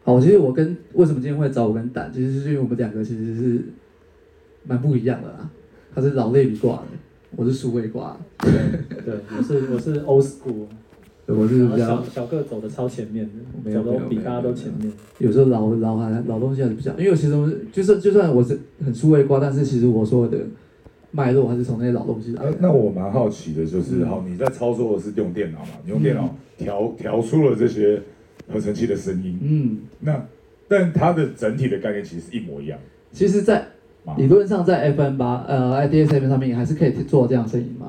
[0.06, 3.64] 好，其实我跟为什么今天会找我跟蛋，其实是因为我们两个其实是
[4.64, 5.50] 蛮不一样的啦。
[5.96, 6.88] 他是老类比挂的，
[7.36, 8.18] 我是数位挂。
[8.40, 8.52] 对
[9.06, 10.66] 对，我是我是 old school，
[11.28, 13.28] 我是比较小小个走的超前面
[13.64, 14.92] 的，走的比大家都前面。
[15.20, 20.38] 有时候老老还老东西还是比较，因为我其实就是就算我是很数位挂，但是其实我说的
[21.12, 22.44] 脉络还是从那些老东西来。
[22.60, 25.72] 那我蛮好奇的，就是好，你在操作的是用电脑嘛？
[25.84, 28.02] 你用电脑调调出了这些
[28.52, 30.26] 合成器的声音，嗯，那
[30.68, 32.80] 但它的整体的概念其实是一模一样。
[33.12, 33.68] 其实，在
[34.18, 37.88] 理论上在 FM 八呃 IDSM 上面还是可以做这样声音嘛？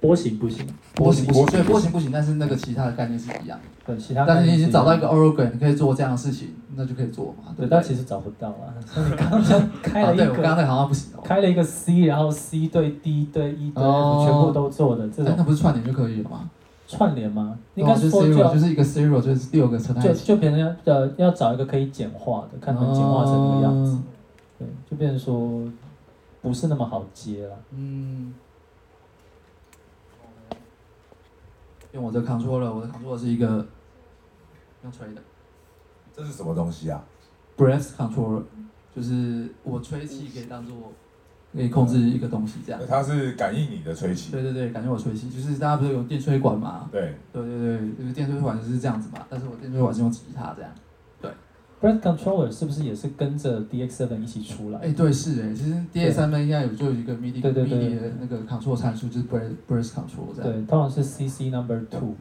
[0.00, 3.58] 波形不行，波形不行，对，波形不行，但是那个其他的概念是一样。
[3.86, 4.26] 对，其他。
[4.26, 7.54] 但是你已经找到一个 organ，你可以做这样的事情，那就可以做嘛。
[7.56, 8.74] 对，但其实找不到啊。
[8.94, 11.22] 你刚刚开了一个，对，我刚刚那好像不行哦。
[11.24, 15.32] 开了一个 C，然后 C 对 D 对 E 对 F 全部都做的这种。
[15.36, 16.50] 那不是串联就可以了吗？
[16.86, 17.58] 串联吗？
[17.74, 20.02] 应该是 zero，就是一个 zero，就是六个车台。
[20.02, 23.96] 就就别人要呃要找一个可以简化的，看能简化成那个样子。
[24.58, 25.70] 对，就变成说。
[26.42, 27.58] 不是那么好接了。
[27.72, 28.32] 嗯。
[31.90, 33.66] 用我的 controller，我的 controller 是一个
[34.84, 35.20] 用吹的。
[36.14, 37.04] 这是什么东西啊
[37.56, 38.44] ？Breath controller，
[38.94, 40.92] 就是我吹气可以当做
[41.52, 42.80] 可以控制一个东西这样。
[42.88, 44.30] 它是感应你的吹气。
[44.30, 46.88] 对对对，感应我吹气，就是大家不是有电吹管嘛？
[46.92, 47.18] 对。
[47.32, 50.70] 对对对，就是电吹管就是这样子嘛，但是我电吹管是用吉他这样。
[51.80, 54.78] Breath Controller 是不是也是跟着 DX7 一起出来？
[54.78, 60.52] 哎，对，是哎，其实 DX7 应该有就有一个 MIDI MIDI 的那个 control 参数，就是 Breath Breath Control 这样。
[60.52, 62.14] 对，通常是 CC Number Two。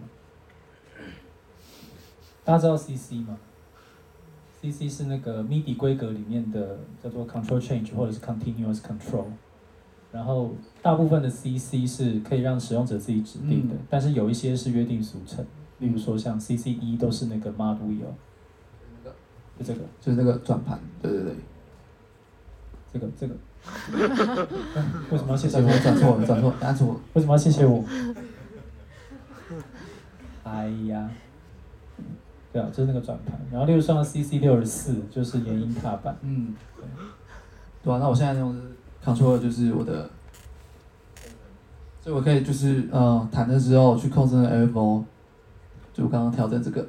[2.43, 3.37] 大家知道 CC 吗
[4.61, 9.25] ？CC 是那个 MIDI 规格里面的叫做 Control Change 或者是 Continuous Control。
[10.11, 15.45] 然后大部分的 CC 是可以让使用者自己指定的，但是有一些是约定俗成，
[15.79, 18.13] 例如说像 CC 一都是那个 Mod Wheel。
[19.57, 21.35] 就这个，就是那个转盘，对对对，
[22.93, 23.33] 这个这个，
[25.11, 25.69] 为什么要谢谢我？
[25.79, 26.99] 转错了， 转错，答错。
[27.13, 27.83] 为什么要谢谢我？
[30.43, 31.09] 哎呀，
[32.53, 33.39] 对啊，就是那个转盘。
[33.51, 36.17] 然后，例如说 CC 六十四，就是延音踏板。
[36.21, 36.85] 嗯，对。
[37.83, 38.61] 对啊，那我现在用的
[39.03, 40.09] control 就是我的，
[42.01, 45.03] 所以我可以就是呃弹的时候去控制那个 LFO，
[45.93, 46.85] 就我刚刚调整这个。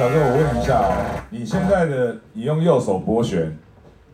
[0.00, 3.54] 小哥，我问一下啊，你现在的你用右手拨弦，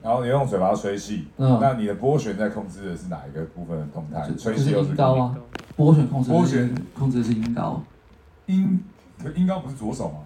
[0.03, 4.29] 然后你用嘴巴吹气，嗯，那你的拨弦在控制的是哪一个部分的动态？
[4.29, 5.37] 就吹气又是音高啊，
[5.77, 7.81] 拨弦控制拨弦控制的是音高，
[8.47, 8.83] 音
[9.23, 10.17] 可音高不是左手吗？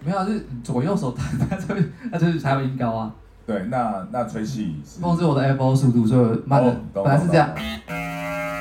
[0.00, 3.14] 没有，就是左右手弹，它这边它就是才有音高啊。
[3.46, 7.50] 对，那那吹气是控制我的 FO 速度，所以慢的、哦、本来是这样，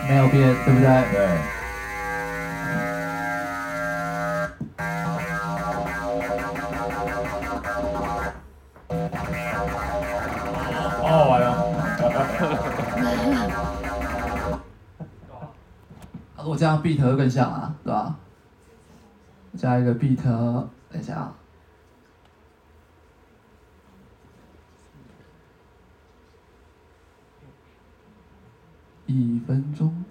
[0.10, 1.04] 没有变，对不对？
[1.14, 1.63] 对。
[16.64, 18.18] 这样 beat 会更像啊，对吧？
[19.58, 20.16] 加一个 beat，
[20.90, 21.36] 等一下啊。
[29.08, 30.06] 一分钟。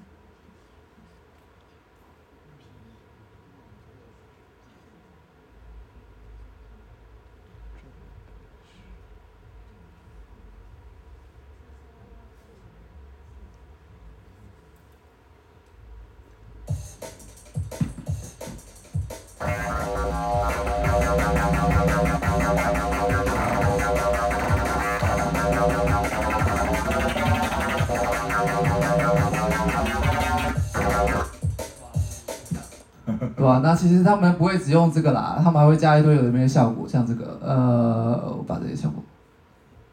[33.62, 39.02] 那其实他们不会只用这个啦，他们还会加一堆有的没的效果，像这个，呃，我把这些效果，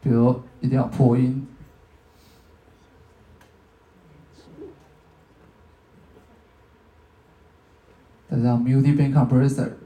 [0.02, 1.46] 比如一定要破音，
[8.30, 9.79] 再加上 multi-band compressor。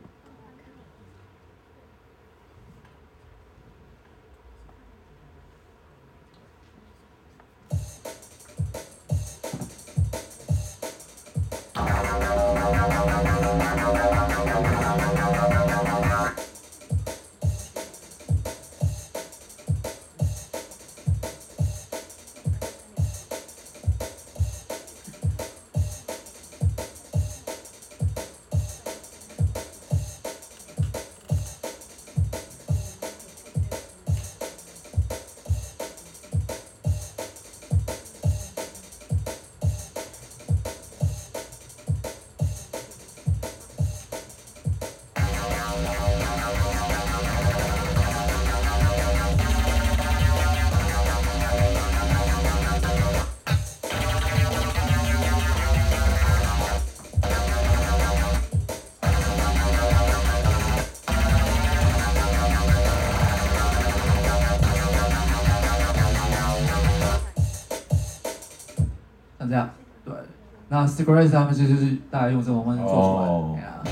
[70.85, 73.33] 那 Stegray 他们就就是大概用这种方式做出来的
[73.67, 73.83] 呀。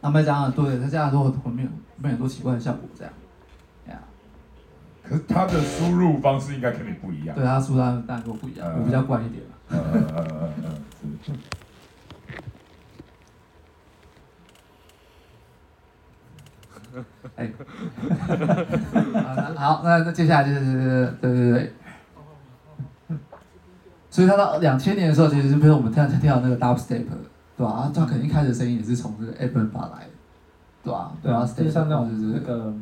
[0.00, 1.68] 他们讲的对，他这样做会没有
[1.98, 3.12] 没有很多奇怪的效果这样。
[3.88, 3.98] 呀。
[5.02, 7.36] 可是他的输入方式应该肯定不一样。
[7.36, 9.42] 对，他输入当然跟我不一样，我比较怪一点。
[9.68, 10.26] 嗯嗯嗯
[10.64, 10.80] 嗯
[11.26, 11.36] 嗯。
[17.36, 17.52] 哎。
[19.56, 21.74] 好，那那接下来就是对对对。
[24.14, 27.04] 所以他到两千年的时候，其实是比如我们听听到那个 dubstep，
[27.56, 27.72] 对吧？
[27.72, 30.10] 啊，他肯定开始声音也是从这个 FM 发来的，
[30.84, 31.12] 对吧？
[31.20, 32.72] 对啊，就像那种就是那个，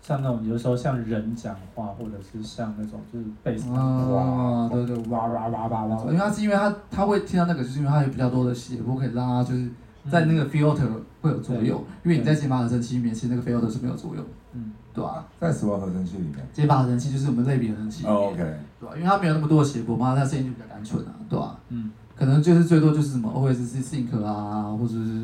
[0.00, 9.68] 像那种有时候像人讲话，或者是像那种就是贝斯，哇，对对，哇哇哇哇哇，因为他是因为他他会听到那个，就是因为他有比较多的谐波可以让他就是
[10.10, 10.88] 在那个 filter
[11.20, 14.24] 会有作用，因为你在解码合成器里面，其实那个 filter 是没有作用。
[14.54, 15.26] 嗯，对吧？
[15.38, 18.06] 在什么合成器里面，解码合成器就是我们类比合成器。
[18.06, 18.42] OK，
[18.80, 18.94] 对吧？
[18.96, 21.58] 因为它没有那么多的谐波嘛，它声音就比较单纯啊，对吧？
[21.68, 25.22] 嗯，可能就是最多就是什么 OSC sync 啊，或者是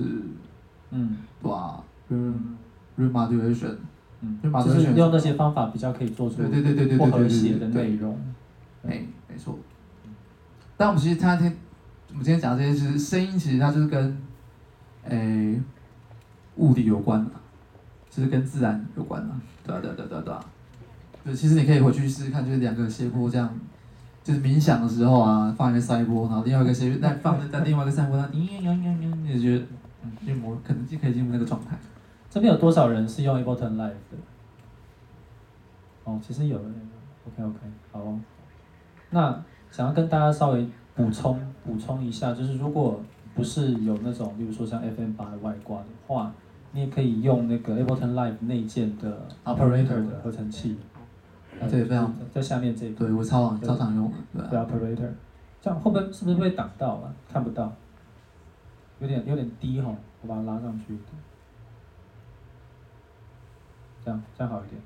[0.90, 1.82] 嗯，对吧？
[2.08, 2.56] 嗯
[2.98, 3.74] ，remodulation，
[4.20, 8.16] 嗯，就是用那些方法比较可以做出对对对对对不和谐的内容。
[8.86, 9.58] 哎，没错。
[10.76, 11.56] 但我们其实他天，
[12.10, 14.16] 我们今天讲这些，其实声音其实它就是跟
[15.04, 15.60] 诶
[16.56, 17.30] 物理有关的。
[18.08, 20.44] 就是跟自然有关的，对啊对啊对啊对啊
[21.26, 23.50] 对其实你可以回去试试看，就是两个斜坡这样，
[24.22, 29.64] 就是冥想的时候啊，放一个塞波，然后另外一个谐波再放在另外一个塞波，它叮叮叮叮叮，你觉得
[30.04, 31.76] 嗯，就模可能就可以进入那个状态。
[32.30, 34.16] 这边有多少人是用 Ableton Live 的？
[36.04, 36.64] 哦，其实有的。
[37.26, 37.58] OK OK，
[37.90, 38.20] 好哦。
[39.10, 43.00] 那想要跟大家稍微补充补充一下，就是如果
[43.34, 46.32] 不是有那种，比如说像 FM 八的外挂的话。
[46.72, 50.76] 你也可以用那个 Ableton Live 内建的 Operator 的合成器，
[51.60, 52.90] 啊，这也非常在下面这一。
[52.90, 54.46] 对，我超常超常用的。
[54.48, 55.10] 对 Operator，
[55.60, 57.12] 这样后边是不是会挡到啊？
[57.32, 57.72] 看不到，
[59.00, 60.96] 有点有点低哈，我把它拉上去。
[64.04, 64.80] 这样这样好一点。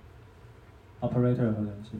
[1.01, 1.99] Operator 合成器，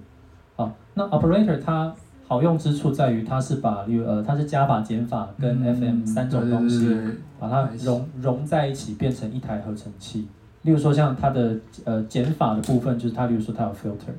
[0.57, 1.95] 好，那 Operator 它
[2.29, 6.95] 好用之处在于它是把，例如呃，它是加法减法跟 FM 三种东西，
[7.39, 10.29] 把它融融在一起变成一台合成器。
[10.63, 14.13] 例如说像它的呃减法的部分，就是它例如说它有 filter，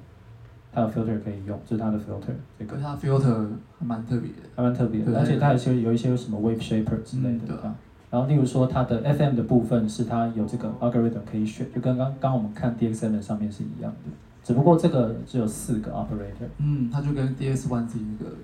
[0.74, 2.78] 它有 filter 可以用，这是它的 filter 这个。
[2.78, 3.48] 它 filter
[3.80, 7.48] 还蛮特别的，还蛮特别的，而且它有些有一些有什么 wave shaper 之类的。
[7.48, 7.76] 对啊。
[8.10, 14.12] 然后例如说它的 FM 的部分是它有这个 algorithm 可以选，就跟刚刚我们看 DX7 上面是一样的。
[14.44, 18.36] 只不过这个只有四个 operator，嗯，它就跟 DX1Z 那个，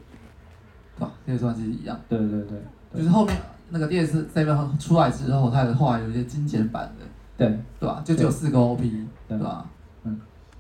[0.96, 2.00] 对吧？DX1Z 一样。
[2.08, 2.58] 对对对，
[2.94, 3.36] 对就是后面
[3.70, 7.06] 那个 DX7 出来之后，它的后来有一些精简版的，
[7.38, 8.02] 对对吧？
[8.06, 8.90] 就只有四个 OP，
[9.28, 9.70] 对吧？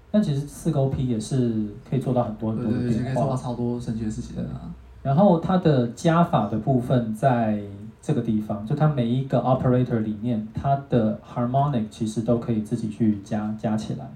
[0.08, 4.74] 嗯，但其实四个 OP 也是可以做到很多很多的变化，对对对，可以做到超多神奇的事情的啊。
[5.04, 7.62] 然后它的加法的部分在
[8.02, 14.10] 这个地方，就它每一个 operator 里面，它的 harmonic 其实都可以自己去加加起来。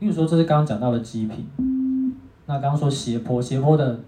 [0.00, 1.46] 例如说，这是刚刚讲到的基频。
[2.46, 4.00] 那刚刚说斜坡，斜坡的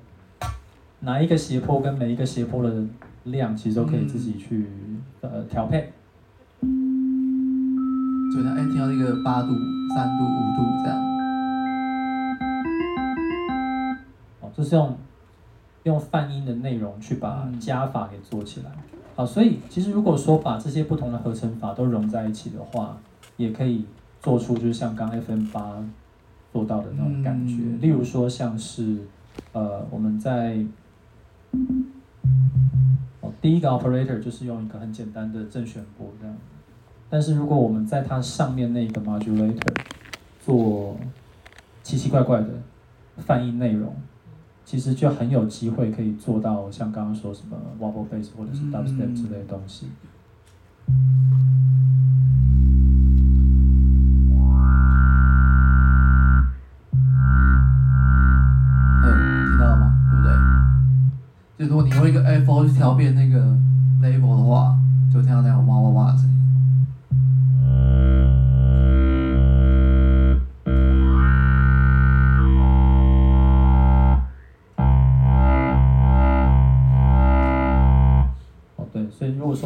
[1.01, 2.85] 哪一个斜坡跟每一个斜坡的
[3.25, 4.67] 量，其实都可以自己去、
[5.21, 5.93] 呃调配。
[8.35, 9.49] 就像哎，调一个八度、
[9.95, 10.99] 三度、五度这样。
[14.41, 14.97] 哦，这是用
[15.85, 18.71] 用泛音的内容去把加法给做起来。
[19.15, 22.97] 好，所以其实如果说把这些不同的合成法都融在一起的话，
[23.37, 23.87] 也可以。
[24.23, 25.85] 做出就是像刚 FM 八
[26.53, 28.99] 做到的那种感觉，嗯、例如说像是，
[29.53, 30.65] 呃，我们在，
[33.21, 36.37] 哦，第一个 operator 就是用一个很简单的正弦波这样，
[37.13, 39.77] 但是如果我们在它上面那个 modulator
[40.41, 40.97] 做
[41.83, 42.49] 奇奇怪怪的
[43.19, 43.95] 翻译内容，
[44.65, 49.89] 其实就很有机会可以做到像刚刚说什么 wobble bass 或者是 dubstep 之类的东西。
[61.59, 63.55] 就如果你用一个 F4 去调变那个
[64.01, 64.79] level 的话，
[65.13, 65.62] 就听到那样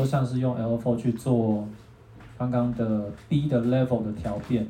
[0.06, 1.68] 像是用 L4 去做
[2.38, 4.66] 刚刚的 B 的 level 的调变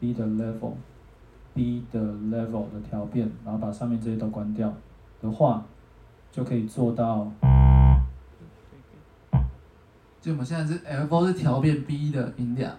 [0.00, 4.74] ，B 的 level，B 的 level 的调变，然后把上面这些都关掉
[5.22, 5.64] 的话。
[6.34, 7.30] 就可以做到，
[10.18, 12.74] 就我们现在是 L4 是调变 B 的音量，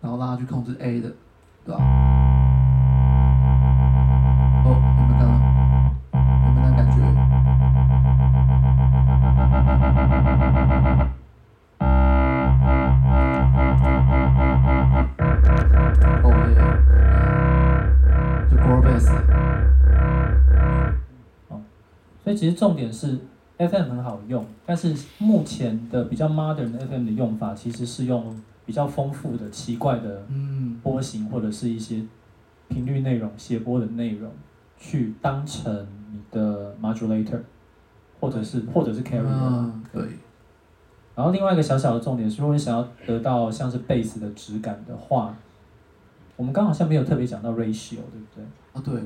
[0.00, 1.12] 然后让它去控制 A 的，
[1.64, 2.13] 对吧？
[18.94, 20.84] 耶，就 Chord Bass。
[22.22, 23.18] 所以其实重点是
[23.58, 28.34] ，FM 很好用，但是目前的比较 modern 的 FM 的用法，其实是用
[28.64, 30.22] 比较丰富的、奇怪的
[30.82, 32.02] 波形或者是一些
[32.68, 34.30] 频率内容、谐波的内容，
[34.78, 37.40] 去当成你的 modulator，
[38.18, 39.70] 或者是或者是 carrier。
[39.92, 40.02] 对。
[41.14, 45.36] 然后另外一个小小的重点是，如果你想要得到像是 bass 的质感的话，
[46.36, 48.44] 我们刚好像没有特别讲到 ratio，对不对？
[48.72, 49.02] 啊，对。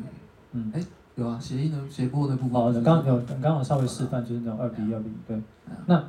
[0.53, 0.73] 嗯。
[0.75, 0.83] 哎。
[1.17, 2.55] 有啊，谐音的谐波的部分。
[2.63, 5.15] 哦，刚有刚刚好稍微示范，就是那种二比一二比一。
[5.27, 5.37] 对。
[5.87, 6.01] 那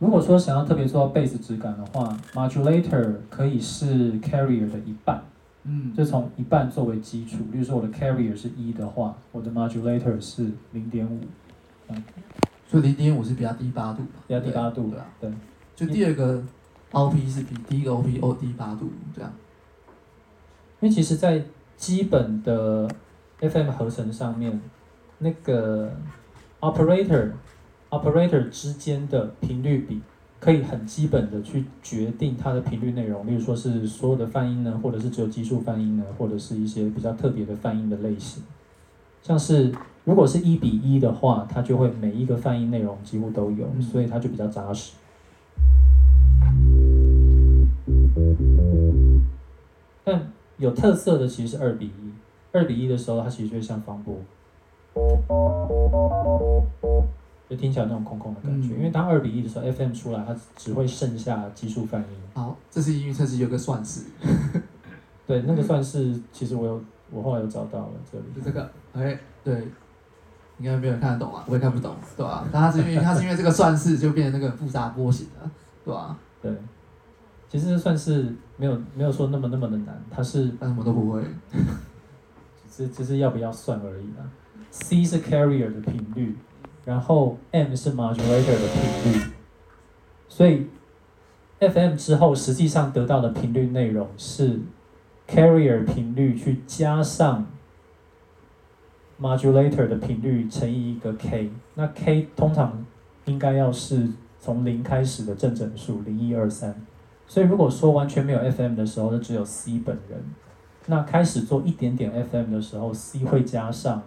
[0.00, 5.22] 如果说想要特别做到贝斯质感的话，modulator 可以是 carrier 的一半。
[5.62, 5.94] 嗯。
[5.94, 11.20] 就从一半作为基础，比如说我的 carrier 是一的话，我的 modulator 是零点五。
[11.86, 12.02] 嗯。
[12.66, 14.02] 所以零点五是比较低八度。
[14.26, 15.00] 比较低八度的。
[15.20, 15.30] 对。
[15.76, 16.42] 就第二个
[16.90, 19.32] OP 是比第一个 OP 哦低八度这样。
[20.80, 21.42] 因为其实，在
[21.76, 22.86] 基本的
[23.40, 24.60] FM 合成上面，
[25.18, 25.90] 那个
[26.60, 27.30] operator
[27.90, 30.02] operator 之间的频率比，
[30.38, 38.42] 可以很基本的去决定它的频率内容，例如说是所有的泛音呢，或者是只有奇数泛音呢，或者是一些比较特别的泛音的类型。
[39.22, 39.72] 像是
[40.04, 44.92] 如果是一比一的话，它就会每一个泛音内容几乎都有，所以它就比较扎实。
[50.04, 52.12] 但有特色的其实是二比一。
[52.52, 54.18] 二比一的时候，它其实就会像方波，
[57.50, 58.68] 就听起来那种空空的感觉。
[58.68, 62.06] 嗯、因为当二比一的时候，FM 出来，它只会剩下奇数泛音。
[62.32, 64.06] 好，这是音域测试有个算式。
[65.26, 66.80] 对，那个算式其实我有，
[67.10, 68.70] 我后来有找到了，这里就这个。
[68.94, 69.54] 哎，对，
[70.58, 72.48] 应该没有人看得懂啊，我也看不懂，对吧、啊？
[72.50, 75.50] 但它是因为它是因为这个算式就变成那个复杂波形了，
[75.84, 76.18] 对吧、啊？
[76.40, 76.50] 对。
[77.48, 81.22] 其实算是没有没有说那么那么的难，它是但什么都不会，
[82.70, 84.28] 只是只是要不要算而已啦。
[84.70, 86.36] C 是 carrier 的频率，
[86.84, 89.20] 然后 M 是 modulator 的频率，
[90.28, 90.66] 所以
[91.60, 94.60] FM 之后实际上得到的频率内容是
[95.26, 97.46] carrier 频率去加上
[99.18, 102.84] modulator 的频率乘以一个 K，那 K 通常
[103.24, 106.85] 应该要是从零开始的正整数零一二三，
[107.26, 110.22] 所以如果说完全没有 FM 的时候，就只有 C 本人，
[110.86, 114.02] 那开始做一点点 FM 的时候，C 会加上。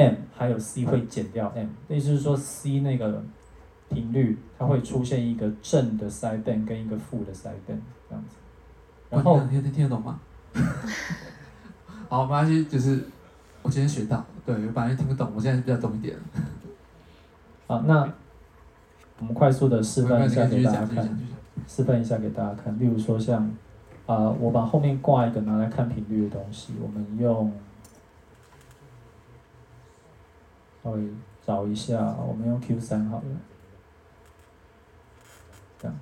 [0.00, 3.20] M 还有 C 会减掉 M，意思是说 C 那个
[3.88, 8.36] 频率它会出现一个正的 sideband 跟一个负的 sideband 这样子。
[9.10, 10.20] 然后听听听得懂吗？
[12.08, 13.06] 好，没关系，就是
[13.62, 16.16] 我今天学到，对，我本来听不懂，我现在比较懂一点。
[17.66, 18.08] 好，那
[19.18, 21.18] 我们快速的示范一下给大家看，
[21.66, 22.78] 示范一下给大家看。
[22.78, 23.42] 例如说像
[24.06, 27.52] 啊、呃，我把后面挂一个拿来看频率的东西，我们用。
[30.84, 31.02] 稍微
[31.44, 33.24] 找一下，我们用 Q 三好了。
[35.78, 35.94] 这样，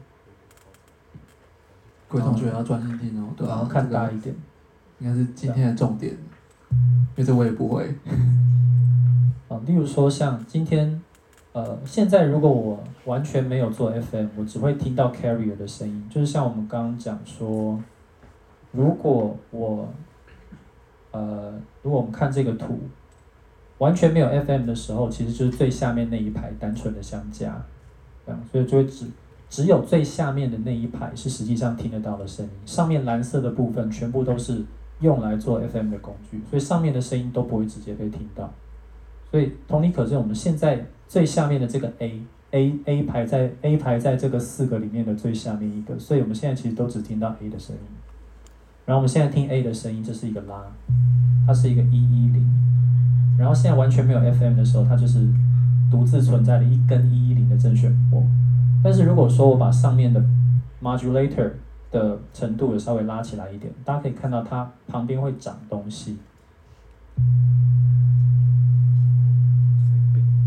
[2.07, 4.33] 各位同学要专心听哦，对，然后看大一点，
[5.01, 7.97] 应该是今天的重点，因为这我也不会。
[9.49, 11.03] 啊，例如说像今天，
[11.57, 17.83] 呃，现在如果我完全没有做 FM，我只会听到 carrier 的声音，就是像我们刚刚讲说，
[18.73, 19.89] 如果我，
[21.13, 22.79] 呃，如果我们看这个图。
[23.79, 27.63] 完全没有 FM 的时候，其实就是最下面那一排单纯的相加，
[28.25, 29.07] 这样，所以就会只
[29.51, 34.63] 只有最下面的那一排是实际上听得到的声音，上面蓝色的部分全部都是
[35.01, 38.51] 用来做 FM 的工具，所以上面的声音都不会直接被听到。
[39.37, 42.23] 所以同理可证，我们现在最下面的这个 A
[42.53, 47.83] A A 排在 A 排在这个四个里面的最下面一个，所以我们现在其实都只听到 A 的声音。
[48.87, 50.65] 然后我们现在听 A 的声音，这是一个拉，
[51.47, 52.43] 它是一个一一零。
[53.39, 55.29] 然后现在完全没有 FM 的时候，它就是
[55.91, 58.23] 独自存在的一根一一零的正弦波。
[58.83, 60.25] 但是如果说我把上面的
[60.83, 61.51] modulator
[61.91, 66.17] 的程度也稍微拉起来一点，大家可以看到它旁边会长东西，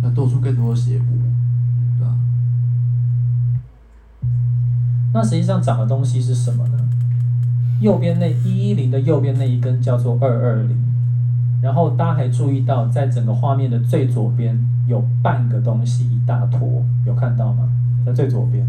[0.04, 1.08] 要多出更多的谐波，
[1.98, 2.16] 对吧？
[5.14, 6.78] 那实际上长的东西是什么呢？
[7.82, 10.78] 右边那一一零的右边那一根叫做二二零。
[11.62, 17.70] 然后大家还注意到，在整个画面的最左边有半个东西一大坨，有看到吗？
[18.06, 18.66] 在最左边。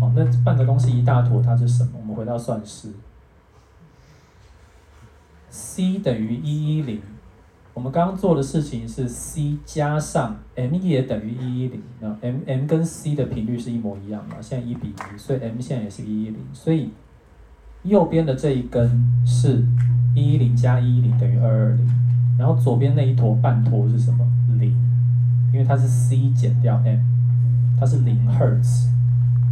[0.00, 1.90] 哦，那半个东西一大坨，它是什么？
[2.00, 2.88] 我们回到算式
[5.50, 7.00] ，C 等于一一零。
[7.78, 11.80] 我们刚刚做的事情是 C 加上 M 也等于一一零。
[12.00, 16.38] 那 M M 跟 C 的频率是一模一样的，现在一比一，所以 M 现在也是一一零。
[16.52, 16.90] 所以
[17.84, 18.90] 右边的这一根
[19.24, 19.64] 是。
[20.16, 21.86] 一一零加一一零等于二二零，
[22.36, 24.26] 然后左边那一坨半坨是什么？
[24.58, 24.74] 零，
[25.52, 26.98] 因为它是 C 减掉 M，
[27.78, 28.88] 它是零赫兹。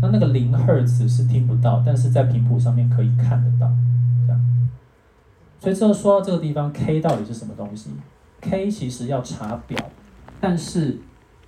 [0.02, 3.70] 那那个零赫兹是听不到，但是在频谱上面可以看得到，
[4.26, 4.40] 这样。
[5.60, 7.90] 所以这说到这个地方，K 到底是什么东西
[8.40, 9.90] ？K 其实要查表，
[10.40, 10.98] 但是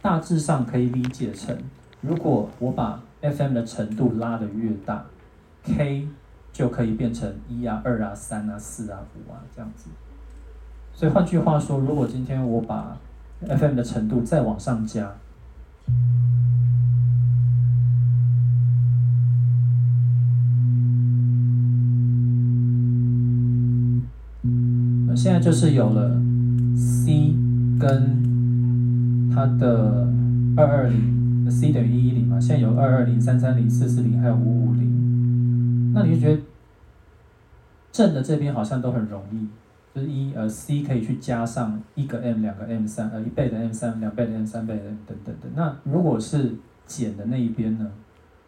[0.03, 1.57] 大致上可以理解成，
[2.01, 5.05] 如果我把 FM 的程度拉得越大
[5.65, 6.09] ，K。
[6.51, 9.91] 就可以变成一啊、二啊、三啊、四啊、五啊这样子。
[10.93, 12.97] 所以换句话说，如果今天我把
[13.47, 15.15] FM 的程度再往上加，
[25.15, 26.21] 现在就是有了
[26.79, 27.35] C
[27.79, 30.09] 跟它的
[30.57, 35.93] 二二零，C 等于一一零嘛，现在有二二零、三三零、四四零，还有五五零。
[35.93, 36.43] 那你就觉得
[37.91, 39.49] 正的这边好像都很容易，
[39.93, 45.49] 就是一呃 C 可以去加上一个 M 两个 M 三呃一倍的 M 三两倍的 M 三倍的 M 等等的。
[45.57, 46.55] 那如果是
[46.87, 47.91] 减的那一边呢？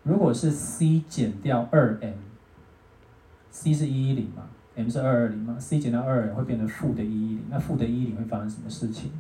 [0.03, 4.45] 如果是 C 减掉二 M，C 是一一零嘛
[4.81, 7.45] ，M 是二二零嘛，C 减到二 M 会变成负的一一零。
[7.51, 9.11] 那负的一一零会发生什么事情？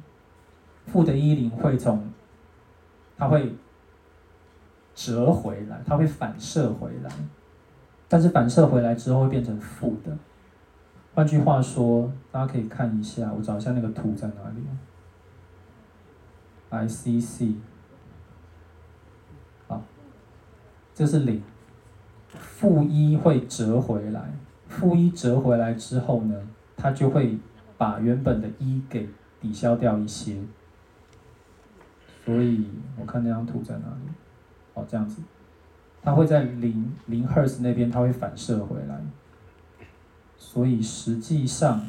[0.86, 2.10] 负的一一零会从
[3.16, 3.54] 它会
[4.94, 7.10] 折回来，它会反射回来。
[8.08, 10.16] 但是反射回来之后会变成负的。
[11.14, 14.64] 换句话说，大家可以看一下，我找一下那个图在哪里。
[16.70, 17.54] ICC，
[19.66, 19.82] 好，
[20.94, 21.42] 这是零，
[22.28, 24.32] 负一会折回来，
[24.70, 26.34] 负一折回来之后呢，
[26.76, 27.36] 它就会
[27.76, 29.06] 把原本的一给
[29.38, 30.36] 抵消掉一些。
[32.24, 32.64] 所以
[32.98, 34.10] 我看那张图在哪里。
[34.72, 35.20] 哦，这样子，
[36.00, 39.00] 它会在零零赫兹那边，它会反射回来。
[40.38, 41.82] 所以实际上，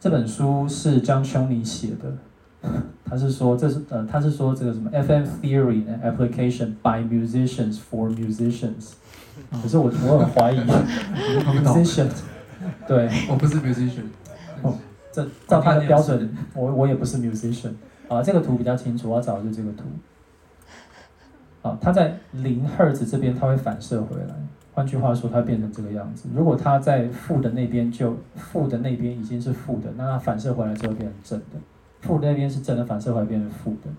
[0.00, 2.16] 这本书是 John Choney 写的，
[3.04, 8.94] 他是说这是呃，他是说这个什么 FM theory and application by musicians for musicians。
[9.62, 10.58] 可是我我很怀疑
[11.62, 12.08] ，musician，
[12.86, 14.04] 对，我不是 musician。
[14.62, 14.76] 哦，
[15.12, 17.72] 这照他的标准，我我也不是 musician。
[18.08, 19.84] 啊，这个图比较清楚，我要找的就是这个图。
[21.62, 24.34] 好，它在零赫兹这边，它会反射回来。
[24.72, 26.28] 换句话说，它变成这个样子。
[26.34, 31.58] 如果它在负的那边，就负的那边已经是负的，那它反射回来之后变成正的。
[32.02, 33.90] 负的那边是正的，反射回来变成负的，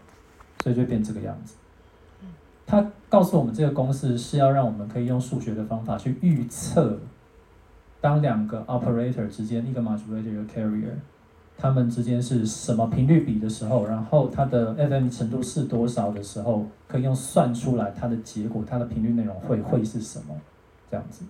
[0.63, 1.55] 所以就变这个样子。
[2.68, 6.99] 它告诉我们，这个公式是要让我们可以用数学的方法去预测，
[7.99, 10.91] 当两个 operator 之间，一个 modulator 一个 carrier，
[11.57, 20.36] 它们之间是什么频率比的时候，然后它的 FM 程度是多少的时候，可以用算出来它的结果，它的频率内容会会是什么。
[20.89, 21.26] 这样子，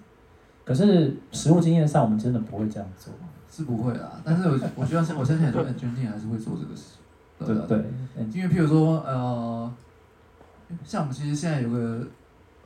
[0.63, 3.11] 可是实物经验上，我们真的不会这样做，
[3.49, 4.21] 是不会啦。
[4.23, 6.97] 但是我我觉得像我相信很多 engineer 还是会做这个事。
[7.39, 7.83] 对对，
[8.15, 9.71] 对，因为譬如说，呃，
[10.83, 12.07] 像我们其实现在有个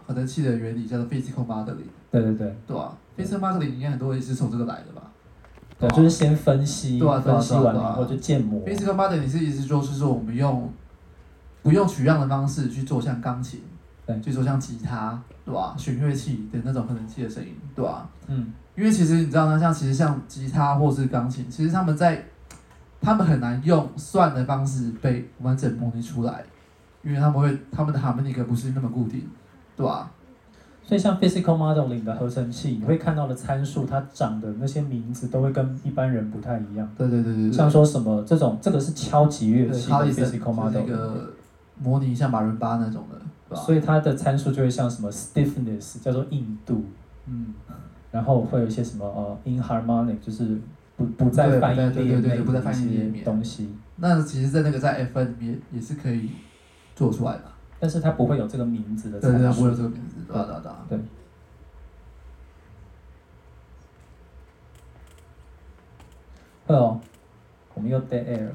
[0.05, 1.89] 合成器的原理叫做 physical modeling。
[2.11, 5.01] 对对对，对吧？physical modeling 应该很多也是从这个来的吧？
[5.79, 8.65] 对，就是先分析，对啊，分析完以后就建模。
[8.65, 10.71] physical modeling 是意思就是说，我们用
[11.63, 13.61] 不用取样的方式去做像钢琴。
[14.03, 15.75] 对，去做像吉他，对吧？
[15.77, 18.09] 弦乐器的那种合成器的声音，对吧？
[18.25, 19.59] 嗯，因为其实你知道吗？
[19.59, 22.25] 像其实像吉他或是钢琴，其实他们在，
[22.99, 26.43] 他们很难用算的方式被完整模拟出来，
[27.03, 29.27] 因为他们会他们的 harmonic 不是那么固定，
[29.75, 30.11] 对吧？
[30.83, 36.89] 所以像 physical modeling 的合成器，你会看到的参数，它长的那些名字都会跟一般人不太一样。
[36.97, 41.33] 对对对对，像说什么这种这个是敲击乐器的 physical modeling，那个
[41.79, 43.17] 模拟像马伦巴那种的。
[43.49, 46.85] 对所以它的参数就会像什么 stiffness 叫做硬度，
[47.25, 47.53] 嗯，
[48.09, 50.57] 然后会有一些什么呃 inharmonic 就是
[50.95, 53.75] 不不在泛音列面的一些东西。
[53.97, 56.29] 那其实，在那个在 F N 里面也是可以
[57.01, 59.19] 做出来的，但是它不会有这个名字的。
[59.19, 60.17] 对对，不会有这个名字。
[60.27, 60.99] 对对对。
[66.67, 66.75] 对。
[66.75, 67.01] 哦，
[67.73, 68.53] 我们又 dead air 了。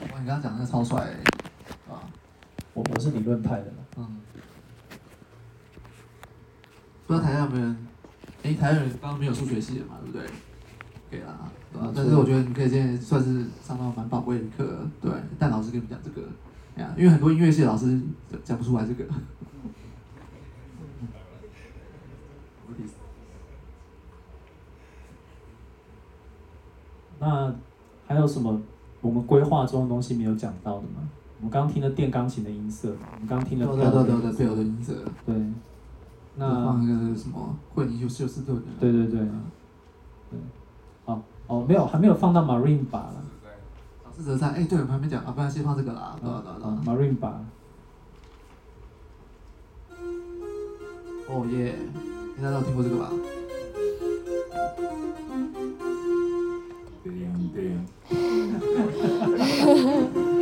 [0.00, 1.02] 哇，你刚刚讲的超帅，
[1.86, 2.00] 啊，
[2.72, 3.66] 我我是理论派的
[3.98, 4.22] 嗯。
[7.06, 7.86] 不知道台下有没有人？
[8.42, 10.26] 哎，台下有人刚刚没有数学系的嘛，对不对？
[11.12, 11.92] 给了啊，对吧？
[11.94, 15.12] 但是我觉得你可以现在算是上到蛮宝贵的课，对。
[15.38, 16.26] 但老师跟你讲这个，
[16.74, 18.00] 哎呀，因为很多音乐系的老师
[18.42, 19.04] 讲不出来这个。
[27.20, 27.54] 那
[28.06, 28.60] 还有什么？
[29.00, 31.08] 我们规划中的东西没有讲到的吗？
[31.38, 33.66] 我们刚刚听了电钢琴的音色，我们刚刚听了。
[33.66, 34.94] 对对对对，贝尔的音色。
[35.26, 35.34] 对。
[36.36, 37.54] 那放一个什么？
[37.74, 38.62] 惠尼休休斯顿的。
[38.80, 39.20] 对对对。
[40.30, 40.38] 对。
[41.52, 43.22] 好哦，没有，还没有放到 Marimba 了。
[44.06, 46.16] 老师在哎，对，我们还没讲啊，不然先放这个啦。
[46.18, 46.72] 对对对。
[46.86, 47.32] Marimba。
[51.28, 51.74] 哦耶，
[52.38, 53.10] 大家都听过这个吧？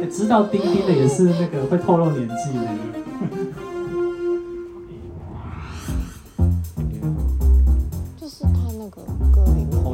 [0.09, 3.00] 知道丁丁的也是那个会透露年纪的。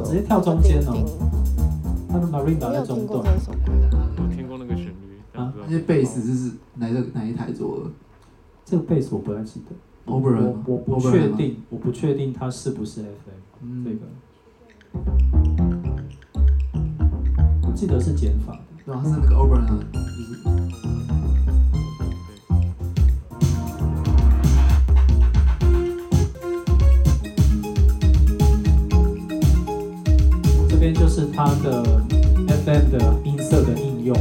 [0.07, 0.93] 直接跳中间哦。
[2.09, 3.21] 他的 Marimba 在中段。
[3.25, 5.53] 我听过那个旋律啊？
[5.65, 7.91] 那些贝斯是哪个哪一台做的？
[8.63, 9.75] 这个贝斯我不太记得。
[10.05, 13.03] 我不确定，我不确定它是不是
[13.59, 13.99] FM 这个。
[17.67, 18.57] 我记得是减法。
[18.85, 21.26] 对啊，是那个 Oberheim 就是。
[31.19, 31.81] 是它的
[32.63, 34.15] FM 的音色的应用。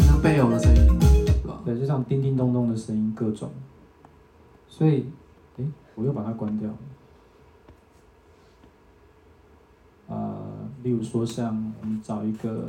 [0.00, 0.98] 像贝尔的声音，
[1.64, 3.50] 对就像叮叮咚咚的声音，各种。
[4.68, 5.06] 所以，
[5.56, 6.76] 诶，我又把它关掉了。
[10.82, 12.68] 例如说，像我们找一个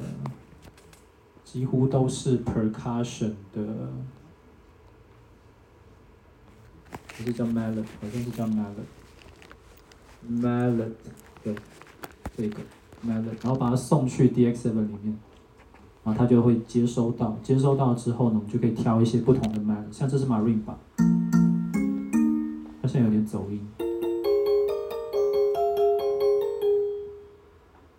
[1.43, 3.89] 几乎都是 percussion 的，
[7.17, 8.47] 不是叫 melody，好像是叫
[10.29, 10.91] Mallet
[11.43, 11.55] 的
[12.35, 12.57] 这个
[13.05, 15.17] ，Mallet，然后把它送去 DX7 里面，
[16.03, 17.37] 然后它就会接收到。
[17.41, 20.77] 接收到之后呢，我们就可以挑一些不同的 Mallet，像这是 Marine 吧，
[22.81, 23.65] 它现在有点走音。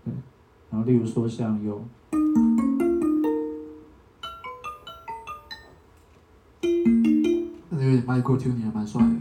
[0.05, 0.13] 对，
[0.71, 1.83] 然后例如说像有，
[7.71, 9.18] 那有点 Michael，就你还蛮帅的。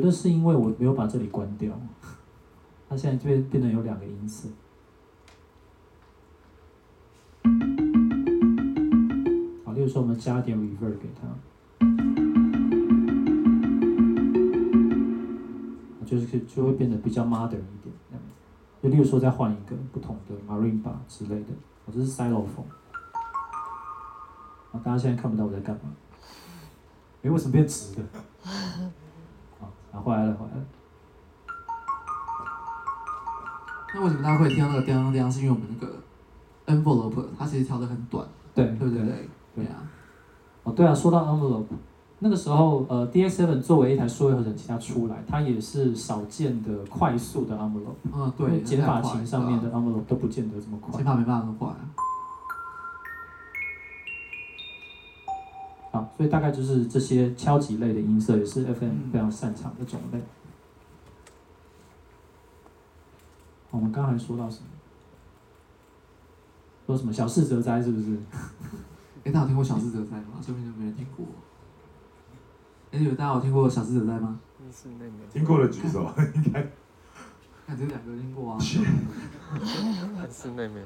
[0.00, 1.78] 觉得是因为我没有把这里关掉，
[2.88, 4.48] 它现在这边变得有两个音色。
[9.62, 11.28] 好，例如说我们加点 reverb 给它，
[16.06, 18.32] 就是就会变得比较 modern 一点那样子。
[18.82, 21.48] 就例如说再换一个不同的 marimba 之类的，
[21.84, 22.64] 我这是 xylophone。
[24.72, 25.92] 啊，大家现在看不到我在干嘛？
[27.20, 28.02] 诶，为什么变直的？
[34.40, 35.30] 会听到那个叮叮？
[35.30, 35.94] 是因为我们那个
[36.66, 39.04] envelope 它其实调的很短，对，对不对？
[39.04, 39.82] 对，对啊。
[40.62, 41.64] 哦，对啊，说到 envelope，
[42.18, 47.94] 那个时候呃，DS7 作为一台数位合成器它出来，它也是少见的快速的 envelope。
[48.12, 48.60] 嗯，对。
[48.62, 50.96] 减法琴上面的 envelope 都不见得这么快。
[50.96, 51.68] 减法没办法那么快。
[55.92, 60.18] 好，所以大概就是这些敲击类的音色，也是 FM 非常擅长的种类。
[60.18, 60.39] 嗯、
[63.90, 64.66] 们刚才说到什么？
[66.86, 68.16] 说什么小事则哉是不是？
[69.24, 70.40] 哎，大家有听过小事则哉吗？
[70.40, 71.26] 说不定就没人听过。
[72.92, 74.38] 哎，有大家有听过小事则哉吗？
[75.32, 76.66] 听过的举手，应该。
[77.66, 78.58] 看这两个听过啊。
[80.30, 80.80] 是妹妹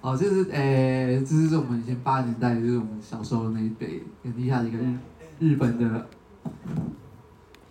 [0.00, 4.96] 哦，就是诶、欸，这是我们以前八十年代，就是我们小时候的那一辈很厉害的一个日
[5.40, 6.06] 日本的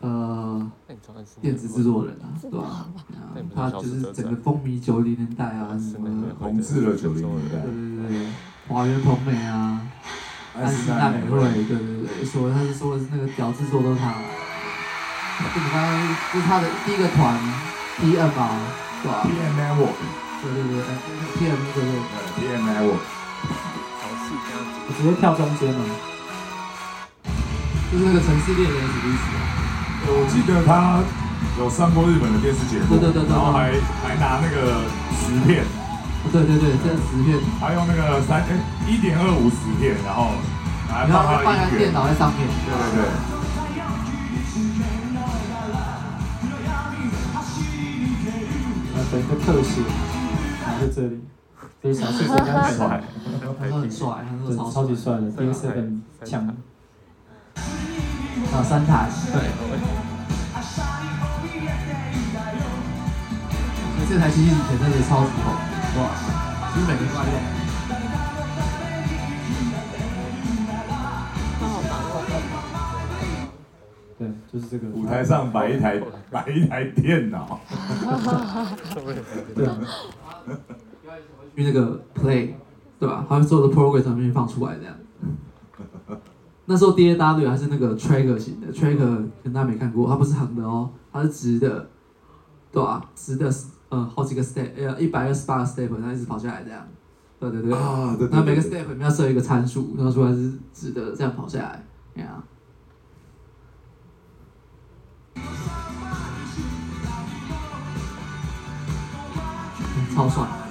[0.05, 0.71] 呃
[1.41, 2.85] 电子制作人啊，对吧？
[3.55, 6.07] 他就是整个风靡九零年代啊，什么
[6.39, 8.27] 红字了九零年代，对对对，
[8.67, 9.81] 华原朋美啊，
[10.55, 14.13] 安室奈美惠，对对对，说他是说的是那个屌制作都是他，
[15.53, 17.35] 就你刚刚就是他的第一个团
[17.99, 18.59] PM 啊，
[19.01, 19.25] 对吧
[19.57, 19.97] ？Network。
[20.43, 20.77] 对对对
[21.39, 21.89] ，T M 对对。
[21.89, 21.97] 对
[22.37, 22.93] ，T M I 我，
[24.85, 25.79] 我直接跳中间了，
[27.91, 29.41] 就是那个城市猎人的史密斯啊。
[30.07, 31.01] 我记得他
[31.57, 33.71] 有上过日本的电视节目，对对对，然后还
[34.03, 34.85] 还拿那个
[35.17, 35.65] 磁片，
[36.31, 38.51] 对对对，这是磁片，还用那个三哎
[38.87, 40.31] 一点二五磁片，然后
[40.89, 43.09] 然后放在电脑在上面，对对对。
[49.11, 49.81] 整个特写，
[50.65, 51.21] 拿在这里，
[51.79, 52.37] 非常非常
[52.69, 53.01] 帅，
[53.59, 56.53] 他 很帅，他超超级帅的，第一次很强。
[58.55, 59.41] 啊，三台，对。
[64.07, 65.51] 这台机器以前真的超级好，
[65.99, 65.99] 哇，
[66.73, 67.35] 其实每个都爱用。
[74.17, 74.21] 对，
[74.53, 74.87] 就是这个。
[74.95, 75.99] 舞台上摆一台，
[76.31, 77.59] 摆一台电脑。
[79.53, 79.67] 对。
[81.55, 82.53] 去那个 play，
[82.99, 83.25] 对吧？
[83.27, 84.93] 他会做的 program 上面放出来这样。
[86.66, 89.05] 那时候 DAW 还是那个 tracker 型的，tracker 可
[89.43, 91.89] 能大家没看过，它不是横的哦，它是直的，
[92.72, 93.07] 对吧？
[93.16, 93.53] 直的，
[93.89, 96.88] 呃，好几个 step，呃，一百二十八个 step，然后一直跑下来这样。
[97.39, 97.72] 对对对。
[97.72, 98.39] 啊，对对对。
[98.39, 101.86] 那每个 step 里面要设一个参数，然后出来是直的，这样跑下来，
[102.16, 102.43] 这样。
[110.16, 110.64] 超帅！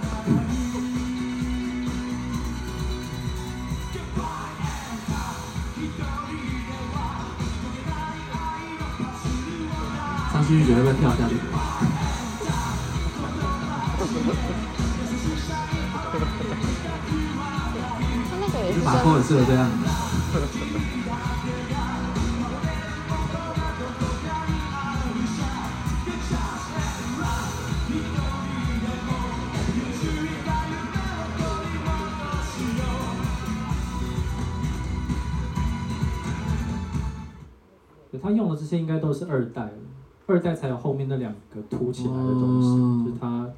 [10.45, 11.37] 上去觉得要跳下去？
[18.75, 19.75] 就马后也适合这样子。
[38.23, 39.69] 他用的这些应该都是二代，
[40.27, 42.69] 二代才有后面那两个凸起来的东西。
[42.69, 43.51] 嗯、就是他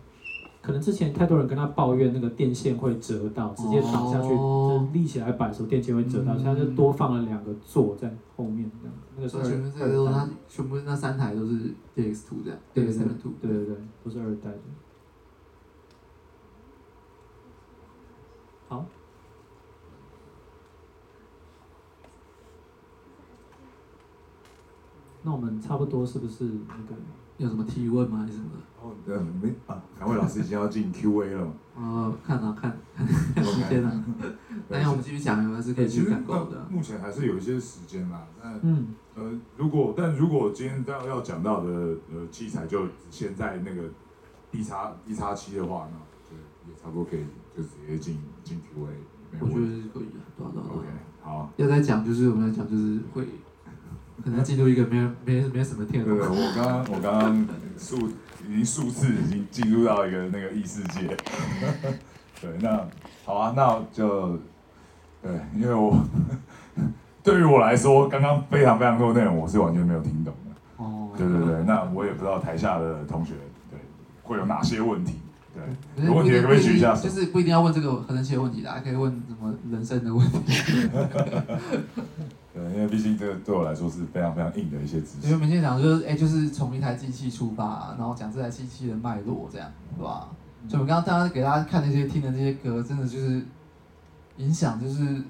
[0.61, 8.97] 可能之前太多人跟他抱怨那个电线会折到，直接倒下去，哦、就立起来摆的时候电线会折到，嗯、所以他就多放了两个座在后面这样。
[9.17, 11.55] 那个时候全部这个他全部那三台都是
[11.95, 14.59] DX Two 这样，DX Seven Two，对对对，都是二代的。
[18.69, 18.85] 好。
[25.27, 26.95] 那我们差不多是不是那个
[27.39, 28.21] 有什么提问吗？
[28.21, 28.47] 还是什么？
[28.81, 31.53] 哦，对，没啊，两位老师已经要进 Q&A 了。
[31.75, 32.75] 哦，看啊看，
[33.35, 34.05] 看时间了。
[34.71, 36.67] 那我们继续讲，还是可以继续讲的。
[36.71, 38.25] 目前还是有一些时间啦。
[38.41, 41.71] 那嗯呃，如果但如果今天要要讲到的
[42.13, 43.83] 呃器材就现在那个
[44.53, 45.99] D 叉 D 叉七的话，那
[46.31, 46.37] 就
[46.71, 47.25] 也差不多可以
[47.57, 48.99] 就直接进进 Q&A 里
[49.41, 50.93] 我觉得是可以的，对啊对啊对啊。
[51.23, 53.27] 好，要再讲就是我们来讲就是会，
[54.27, 56.05] 可能进入一个没有没没什么天。
[56.05, 57.49] 对对，我刚刚我刚刚
[57.79, 58.09] 数
[58.49, 61.17] 已经数次已经进入到一个那个异世界。
[62.43, 62.85] 对，那
[63.25, 64.37] 好啊，那就
[65.23, 66.05] 对，因为我
[67.23, 70.85] 对于我来说，刚刚非常非常多的内容我是完全没有听懂的。
[70.85, 71.11] 哦。
[71.17, 73.35] 对对对，那我也不知道台下的同学
[73.71, 73.79] 对
[74.25, 75.21] 会有哪些问题。
[75.55, 76.97] 对，有问题可不可以举一下？
[76.97, 80.91] 就是不一定要问这个很神奇的问题的，还可以问什么人生的问题。
[82.57, 85.27] 对，因为毕竟这个对我来说是非常非常硬的一些知识。
[85.27, 90.29] 因为我们今天讲就是，哎、欸，就是从一台机器出发，然后讲这台机器的脉络，这样，对吧？
[90.63, 93.45] 嗯、所以我们刚刚大家给大家看那些听的那些歌，真的就是
[94.39, 95.23] 影响，就是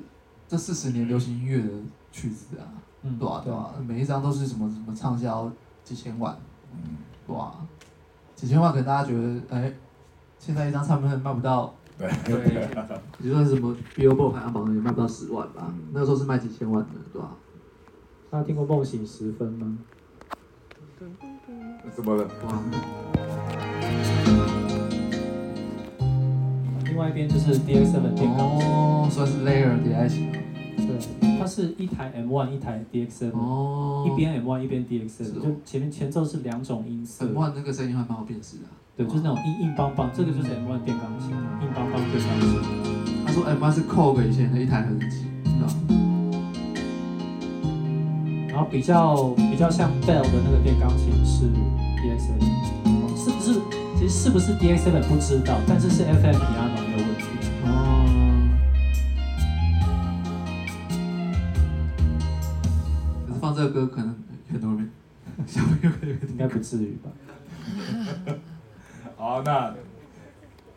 [0.46, 1.68] 这四十年流行音乐的
[2.12, 2.64] 曲子啊，
[3.02, 3.40] 嗯，对吧？
[3.44, 3.74] 对吧？
[3.84, 5.50] 每一张都是什么什么畅销
[5.82, 6.36] 几千万，
[6.72, 6.78] 嗯，
[7.26, 7.54] 对吧？
[8.36, 9.76] 几千万可能大家觉得，哎、欸。
[10.38, 12.10] 现在一张唱片卖不到，对，
[13.18, 15.68] 你算什么 Billboard 排行榜也卖不到十万吧？
[15.68, 17.30] 嗯、那个时候是卖几千万的，对吧？
[18.30, 19.78] 大家听过《梦醒时分》吗？
[21.94, 22.24] 怎么了？
[22.44, 22.62] 哇！
[26.84, 30.30] 另外一边就是 D X M 电钢琴，哦，算是 Layer 叠在一起。
[30.76, 30.98] 对，
[31.38, 37.26] 它是一台 M1，一台 D X M，哦，一边 M1 一边 D X M，哦、就前面前奏是两种音色。
[37.26, 38.64] M1 那个声音还蛮好辨识的。
[38.96, 41.30] 对，就是那种硬硬邦邦，这个就是 M1 电钢琴，
[41.60, 42.60] 硬邦邦电钢琴。
[43.26, 45.26] 他说 M1 是 Korg 以前的一台合成器，
[48.48, 51.46] 然后比较比较像 Bell 的那个电钢琴是
[52.00, 52.40] DX7，
[53.16, 53.60] 是不是？
[53.98, 56.85] 其实是不是 DX7 不知道，但是是 FM Piano
[63.56, 64.14] 这个歌可能
[64.50, 64.90] 很多人
[65.46, 65.90] 小朋友
[66.28, 67.10] 应该不至于吧。
[69.16, 69.74] 好，那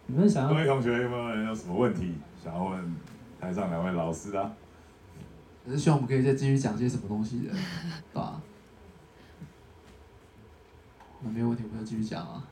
[0.07, 0.49] 你们想要？
[0.49, 2.95] 各位同学有没有人有什么问题想要问
[3.39, 4.55] 台上两位老师的？
[5.65, 7.59] 还是希望我们可以再继续讲些什么东西的，对
[8.13, 8.41] 吧？
[11.21, 12.47] 那没有问题，我们就继续讲啊。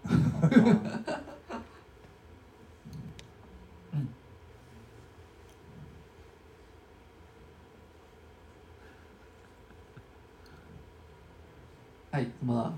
[12.17, 12.75] 哎，怎么了？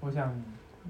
[0.00, 0.34] 我想，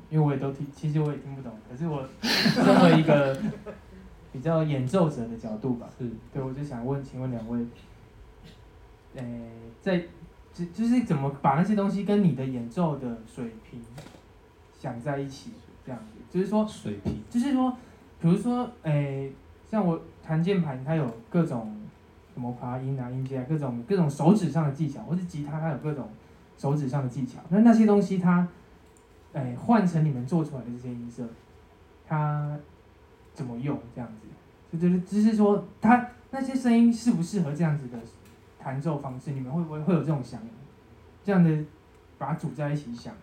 [0.09, 1.53] 因为我也都听，其实我也听不懂。
[1.69, 2.09] 可是我
[2.55, 3.39] 作为一个
[4.33, 7.59] 比较演奏者的角度吧，是对，我就想问，请问两位，
[9.17, 9.51] 诶、欸，
[9.83, 9.99] 在
[10.55, 13.79] 就就是怎么把那些东西跟你的演奏的水平
[14.81, 15.51] 想在一起？
[15.85, 17.77] 这样子，就是说水平，就是说，
[18.19, 19.33] 比如说，诶、欸，
[19.71, 21.77] 像我弹键盘，它有各种
[22.33, 26.09] 什么发音啊、音阶啊，各种各种手指上的技巧，或是吉他，它有各种
[26.57, 27.41] 手指上的技巧。
[27.51, 28.49] 那那些东西，它
[29.35, 31.29] 哎，换成你们做出来的这些音色，
[32.09, 32.57] 它
[33.35, 33.79] 怎么用？
[33.95, 37.99] 这样子，就就是只是说，它那些声音适不适合这样子的
[38.59, 39.33] 弹奏方式？
[39.33, 40.41] 你们会不会会有这种想，
[41.23, 41.51] 这样的
[42.17, 43.21] 把它组在一起想呢？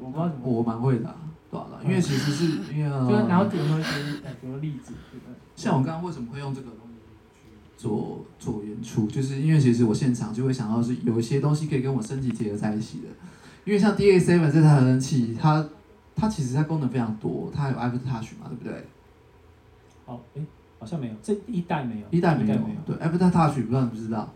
[0.00, 0.42] 我不知道怎么。
[0.44, 1.16] 我蛮会的，
[1.50, 1.66] 对吧？
[1.84, 3.90] 因为其实是因为，就然后有没有一些
[4.40, 4.92] 举个例子？
[5.10, 5.34] 对不对？
[5.56, 6.94] 像我刚刚为什么会用这个东西
[7.34, 9.06] 去做做演出？
[9.06, 13.06] 就是因为其实我现场就会想到是有一些东西可以跟我身体结合在一起的。
[13.64, 15.66] 因为像 D A Seven 这台合成器，它
[16.16, 18.86] 它其实它功能非常多，它有 After Touch 嘛，对不对？
[20.06, 20.42] 哦，诶，
[20.78, 24.32] 好像没有，这一代没有，一代没有，对，After Touch 不知道你不知道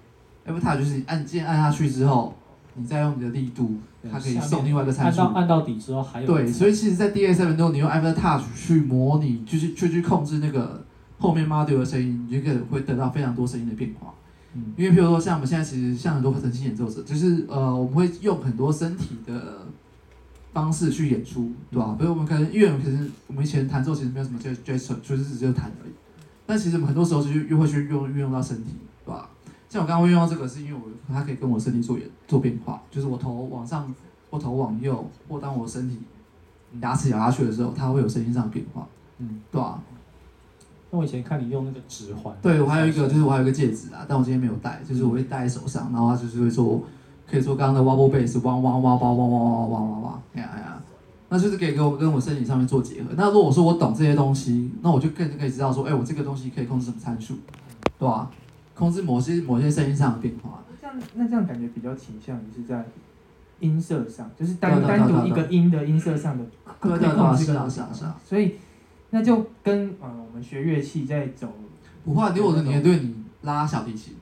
[0.47, 2.35] ，After Touch 就是你按键按下去之后，
[2.75, 3.79] 你再用你的力度，
[4.11, 5.21] 它可以送另外一个参数。
[5.21, 6.27] 按到按到底之后还有。
[6.27, 10.85] 对，所以其实，在 DX7 中，你用 After Touch 去模拟，就是去去控制那个
[11.19, 14.13] 后面 module 的声音，你就可以会得到非常多声音的变化。
[14.55, 19.67] 嗯，因为譬如说，像我们现在其实像很多合成器演奏者，就是呃，我们会用很多身体的
[20.53, 21.97] 方式去演出，对吧？
[21.99, 25.93] 比如我们可能，因为我们可能我们以前弹奏其实没有什么 gesture，就是只有弹而已。
[26.45, 28.73] 但其实我们很多时候是又会去用运用到身体？
[29.73, 33.91] 像我刚刚会用到这个，是因为我它可以跟我身体做演做变化，就是我头往上
[34.31, 35.99] 或头往右，或当我身体
[36.83, 39.81] 牙齿咬下去的时候，它会有声音上的变化，嗯，对吧？
[40.91, 46.83] 那我以前看你用那个指环，对，我还有一个，就是我还有一个戒指啊，但我今天没有戴，就是我会戴在手上，然后它就是会做，
[47.27, 50.83] 可以做刚刚的 wobble bass，汪汪汪汪汪汪汪汪汪汪，哎呀哎呀，
[51.31, 53.09] 那就是可以跟我跟我身体上面做结合。
[53.17, 57.37] 那如果说我懂这些东西，那我就更可以知道说，哎，我这个东西可以控制什么参数，
[57.99, 58.31] 对吧？
[58.75, 60.63] 控制某些某些声音上的变化。
[60.81, 62.85] 这样，那这样感觉比较倾向于是在
[63.61, 66.45] 音色上，就是单单独一个音的音色上的
[66.81, 68.57] 可以控制的，所以。
[69.15, 71.47] 那就跟呃我们学乐器在走，
[72.03, 74.15] 不会，因为我的年对你拉小提琴，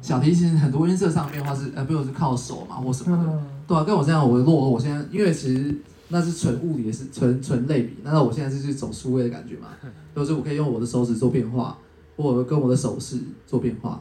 [0.00, 5.76] 小提琴很多音色上变化是呃，比如是靠手嘛或什么的，对啊，跟我这样，我如果我现在，因为其实
[6.08, 9.68] 那是纯物理的是纯纯类比，那我现在是去走数位的感觉嘛，
[10.16, 11.76] 就是我可以用我的手指做变化，
[12.22, 14.00] 或者跟我的手势做变化，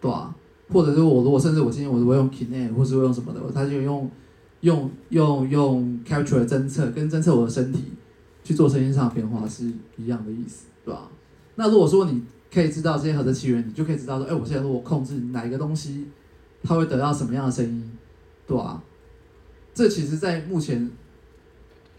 [0.00, 0.34] 对啊，
[0.70, 4.10] 或者是我如果甚至我今天我我用 Kinect 或是我用什么的，他就用
[4.60, 7.84] 用用用 Capture 侦测跟侦测我的身体
[8.42, 11.08] 去做声音上的变化是一样的意思，对吧？
[11.54, 16.06] 那如果说你可以知道这些合成器源，你就可以知道说，哎，我现在如果控制哪一个东西，
[16.62, 17.90] 它会得到什么样的声音，
[18.46, 18.82] 对吧？
[19.74, 20.88] 这其实，在目前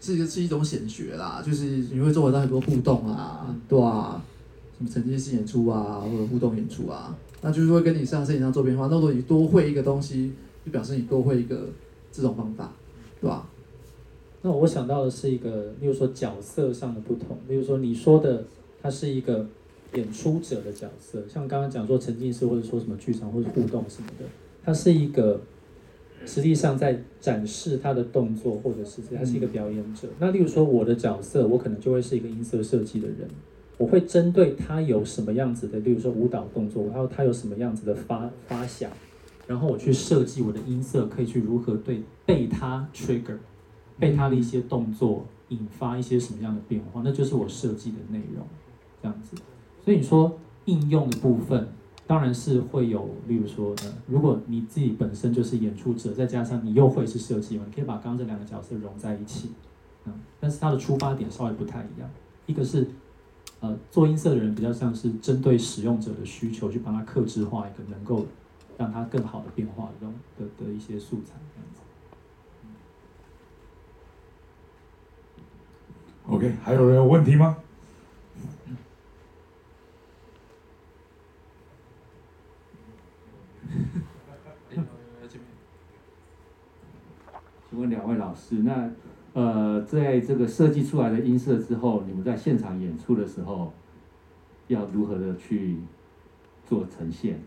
[0.00, 4.22] 是一个是一种显学啦，就是你会做到很多互动啊，对啊，
[4.76, 8.86] 什么沉浸式演出啊，或者互动演出啊，那就是会跟你上声音上做变化。
[8.86, 10.32] 那如果你多会一个东西，
[10.64, 11.68] 就表示你多会一个
[12.12, 12.72] 这种方法，
[13.20, 13.48] 对吧？
[14.42, 18.44] 那我想到的是一个，例如说角色上的不同，例如说你说的，
[18.82, 19.46] 它是一个
[19.94, 24.24] 演出者的角色，像刚刚讲说沉浸式或者说什么剧场或者互动什么的，
[24.64, 25.40] 它是一个。
[26.24, 30.08] 实际上在展示他的动作，或者是他是一个表演者。
[30.18, 33.28] 那例如说我的角色，我可能就会是一个音色设计的人，
[33.78, 38.90] 我会针对他有什么样子的，例如说舞蹈动作，然后他有什么样子的发发响，
[39.46, 43.38] 然后我去设计我的音色，可以去如何对被他 trigger，
[43.98, 48.46] 被他的一些动作引发一些什么样的变化，那就是我设计的内容，
[49.02, 49.36] 这样子。
[49.84, 51.68] 所以你说应用的部分。
[52.08, 59.50] 当然是会有，例如说呢，如果你自己本身就是演出者，再加上你又会是设计嘛，你可以把刚刚这两个角色融在一起，
[60.04, 62.08] 嗯，但是它的出发点稍微不太一样。
[62.46, 62.86] 一个是，
[63.66, 68.24] 呃，做音色的人比较像是针对使用者的需求去帮他克制化一个能够
[68.78, 70.06] 让他更好的变化的
[70.38, 71.80] 的的一些素材这样子。
[76.28, 77.56] OK，还有人有问题吗？
[87.68, 88.88] 请问两位老师，那
[89.36, 93.70] 呃，在这个设计出来的音色之后，你们在现场演出的时候，
[94.68, 95.76] 要如何的去
[96.64, 97.38] 做呈现？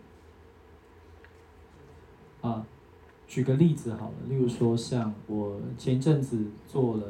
[2.42, 2.64] 啊，
[3.26, 6.38] 举个例子好了，例如说像我前阵子
[6.68, 7.04] 做了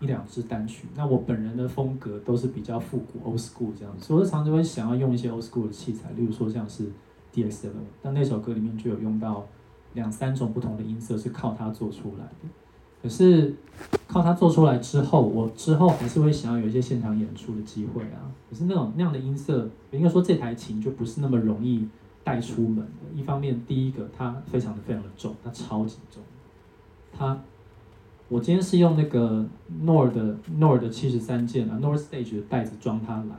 [0.00, 6.92] 一两支单曲，那我本人的风格都是比较复古 old school 这样子，所以常常会想要用一些 old school 的器材，例如说像是
[7.32, 7.70] DX7，
[8.02, 9.46] 但那首歌里面就有用到。
[9.94, 12.48] 两三种不同的音色是靠它做出来的，
[13.04, 13.54] 可是
[14.06, 18.32] 靠它做出来之后，我之后还是会想要有一些现场演出的机会啊。
[18.48, 21.86] 可是那种那样的音色，应该说这台琴就不是那么容易
[22.24, 23.14] 带出门的。
[23.14, 26.22] 一方面，第一个它非常的非常的重，它超级重。
[27.12, 27.38] 它，
[28.30, 29.44] 我今天是用那个
[29.84, 30.14] Nord
[30.58, 33.36] Nord 的七十三件啊，Nord Stage 的袋子装它来，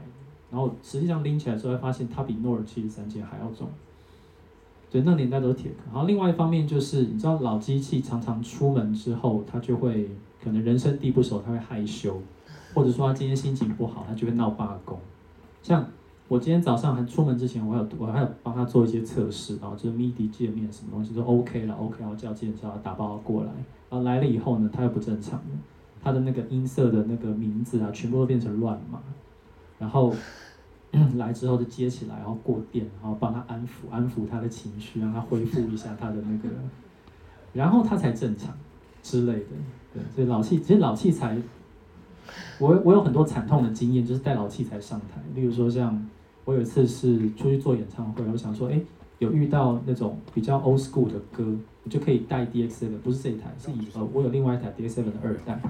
[0.52, 3.68] 然后实际上拎起来之后，发现它比 Nord 七十三件还要重。
[5.04, 5.78] 那年代都是铁壳。
[5.92, 10.10] 然后另外一方面就是，你知道老机器常常出门之后，他就会
[10.42, 12.20] 可能人生地不熟，他会害羞，
[12.74, 14.98] 或者说他今天心情不好，他就会闹罢工。
[15.62, 15.86] 像
[16.28, 23.50] 我今天早上还出门之前，我还有我还有帮他做一些测试，然后就是 MIDI 界面什么东西都 OK 了，OK，然后叫计程车打包过来。
[23.88, 25.58] 然后来了以后呢，他又不正常了，
[26.02, 29.00] 他的那个音色的那个名字啊，全部都变成乱码，
[29.78, 30.14] 然后。
[31.16, 36.48] 来之后就接起来，然后过电，然后帮他安抚安抚他的情绪，让他恢复一下他的那个，
[37.52, 38.56] 然后他才正常
[39.02, 39.46] 之类的。
[39.92, 41.36] 对，所以老器其实老器材，
[42.58, 45.20] 我我有很多惨痛的经验，就是带老器材上台。
[45.34, 46.06] 例如说，像
[46.44, 48.80] 我有一次是出去做演唱会，我想说，哎，
[49.18, 55.60] 有遇到那种比较 old school 的歌，我就可以带 DX7，不是这一台，是以呃我有另外一台 DX7 的二代，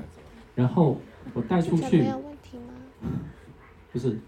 [0.55, 0.97] 然后
[1.35, 3.09] 我带出去，没有问题吗？
[3.93, 4.19] 不是。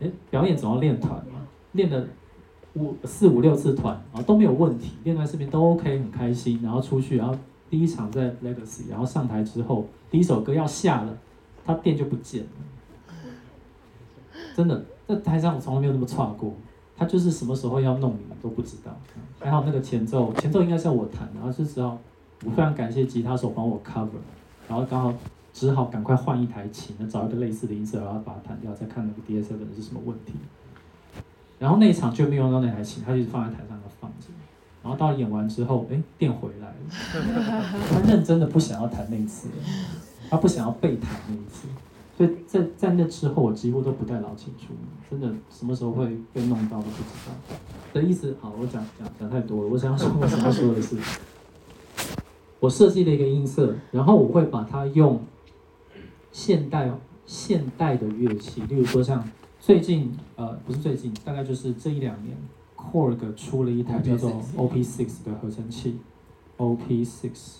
[0.00, 1.40] 哎，表演总要练团嘛，
[1.72, 2.06] 练了
[2.74, 6.60] 五四五六次团，然后都没有问题，练团视频都 OK，很开心。
[6.62, 7.36] 然后出去，然后
[7.68, 11.18] 第一场在 Legacy，然后上台之后，第一首歌要下了，
[11.66, 12.48] 他电就不见了。
[14.54, 16.54] 真的，在台上我从来没有那么差过，
[16.96, 18.96] 他就是什么时候要弄你都不知道。
[19.40, 21.98] 还好那个前奏，前奏应该是要我弹，然后是只要
[22.44, 24.08] 我非常感谢吉他手帮我 cover，
[24.68, 25.12] 然后刚好。
[25.52, 30.34] 只好赶快换一台琴，找一个类似的音色，然后把它弹掉，再看那个 DS7 是什么问题。
[31.58, 34.28] 然后那一场就没有用到那台琴，他就放在台上放着。
[34.80, 36.74] 然后到演完之后，哎，电回来了。
[37.90, 39.48] 他认真的不想要弹那一次，
[40.30, 41.66] 他不想要被弹那一次。
[42.16, 44.80] 所以在在那之后，我几乎都不带老琴出门，
[45.10, 47.56] 真的什么时候会被弄到都不知道。
[47.92, 49.68] 的意思，好，我讲讲讲太多了。
[49.68, 50.96] 我想要说，我想要说的是，
[52.60, 55.20] 我设计了一个音色，然后我会把它用。
[56.38, 56.88] 现代
[57.26, 59.28] 现代的乐器，例如说像
[59.58, 62.36] 最近呃不是最近，大概就是这一两年
[62.76, 65.98] ，Korg 出了一台叫做 OP6 的合成器
[66.56, 67.56] ，OP6，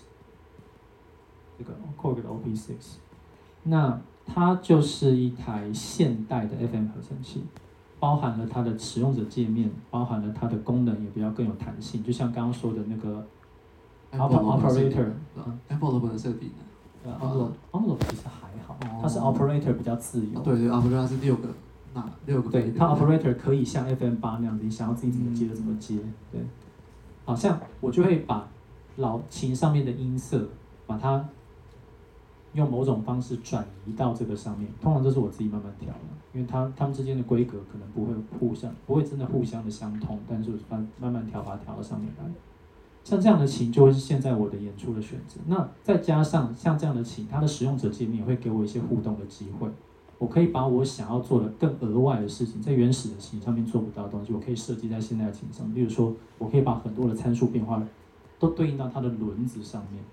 [1.58, 2.74] 这个 Korg 的 OP6，
[3.64, 7.42] 那它就是一台现代的 FM 合成器，
[7.98, 13.26] 包含了它的使用者界面，包含了它的功能也比较更有弹性，就像刚刚说的那个
[14.12, 16.52] operator，envelope 的设定
[17.08, 17.16] 呢？
[17.20, 20.40] 呃，envelope 其实还好，它是 operator 比较自由。
[20.40, 21.48] 对对，operator 是六个，
[21.94, 22.50] 那六个。
[22.50, 25.98] 对，它 operator 可以像 FM 八那样子，你想要自己怎么接就怎么接。
[26.30, 26.40] 对，
[27.24, 28.46] 好像我就会把
[28.96, 30.48] 老琴上面的音色，
[30.86, 31.24] 把它
[32.54, 34.68] 用某种方式转移到这个上面。
[34.80, 35.98] 通常都是我自己慢慢调的，
[36.32, 42.24] 因为它它们之间的规格可能不会互相，不会真的互相的相通，但是慢慢慢调把它调到上面来。
[43.08, 45.40] 像这样的琴就会是现在我的演出的选择。
[45.46, 49.66] 那再加上像这样的琴，它的使用者界面也会给我一些互动的机会。
[50.18, 55.74] 我可以把我想要做的更额外的事情，在原始的琴上面做不到的东西，我可以设计在现在的琴上。
[55.74, 57.82] 例如说，我可以把很多的参数变化
[58.38, 60.04] 都对应到它的轮子上面。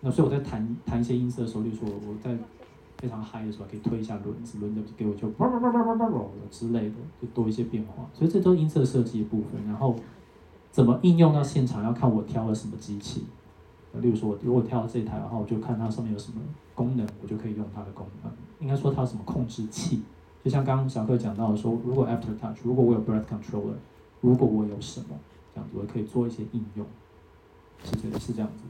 [0.00, 2.34] 那所以我在弹弹一些音色的时候，例如说我在
[2.96, 8.08] 非常嗨的时候，可以推一下轮子，轮子给我就叭叭叭叭叭叭之类的，就多一些变化。
[8.14, 9.62] 所以这都是音色设计的部分。
[9.66, 9.94] 然后。
[10.76, 13.24] 怎么应用到现场，要看我挑了什么机器。
[13.94, 16.38] 例如说，我如果挑了这台的话，我就看它上面有什么
[16.74, 18.30] 功能，我就可以用它的功能。
[18.60, 20.02] 应该说它有什么控制器，
[20.44, 23.76] 就像刚刚小克讲到的说，如果 Aftertouch，如果我有 Breath Controller，
[24.20, 25.18] 如果我有什么
[25.54, 26.86] 这样子，我可以做一些应用。
[27.82, 28.68] 是这是这样子的。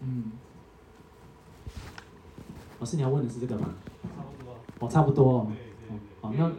[0.00, 0.32] 嗯。
[2.80, 3.74] 老师，你要问的是这个吗？
[4.16, 4.54] 差不多。
[4.78, 5.46] 哦，差不多哦。
[5.50, 5.56] 对
[5.86, 6.00] 对对。
[6.22, 6.50] 好，那。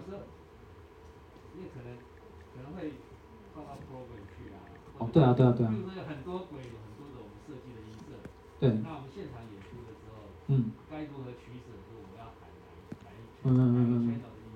[5.00, 5.70] 哦，对啊，对啊，对啊。
[5.72, 8.18] 就是有很多轨，有很多种设计的音色。
[8.60, 8.70] 对。
[8.84, 11.74] 那我们现场演出的时候，嗯，该如何取舍？
[11.86, 14.50] 说我要弹哪哪一圈，哪一圈的音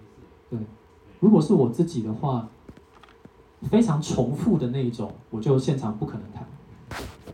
[0.49, 0.57] 色？
[0.57, 0.59] 对。
[1.19, 2.49] 如果是我自己的话，
[3.69, 6.43] 非常重复的那一种，我就现场不可能弹。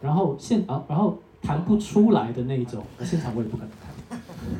[0.02, 3.88] 然后现啊，然后弹不出来的那一种，现场我也不可能弹。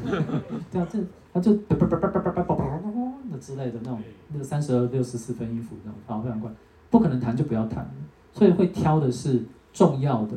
[0.72, 6.50] 对啊，这他就叭叭叭叭叭叭叭叭叭的之类的那种，那个三十二六十四分音符那种，好非常怪，
[6.90, 7.90] 不可能弹就不要弹。
[8.38, 9.42] 所以会挑的是
[9.74, 10.36] 重要的，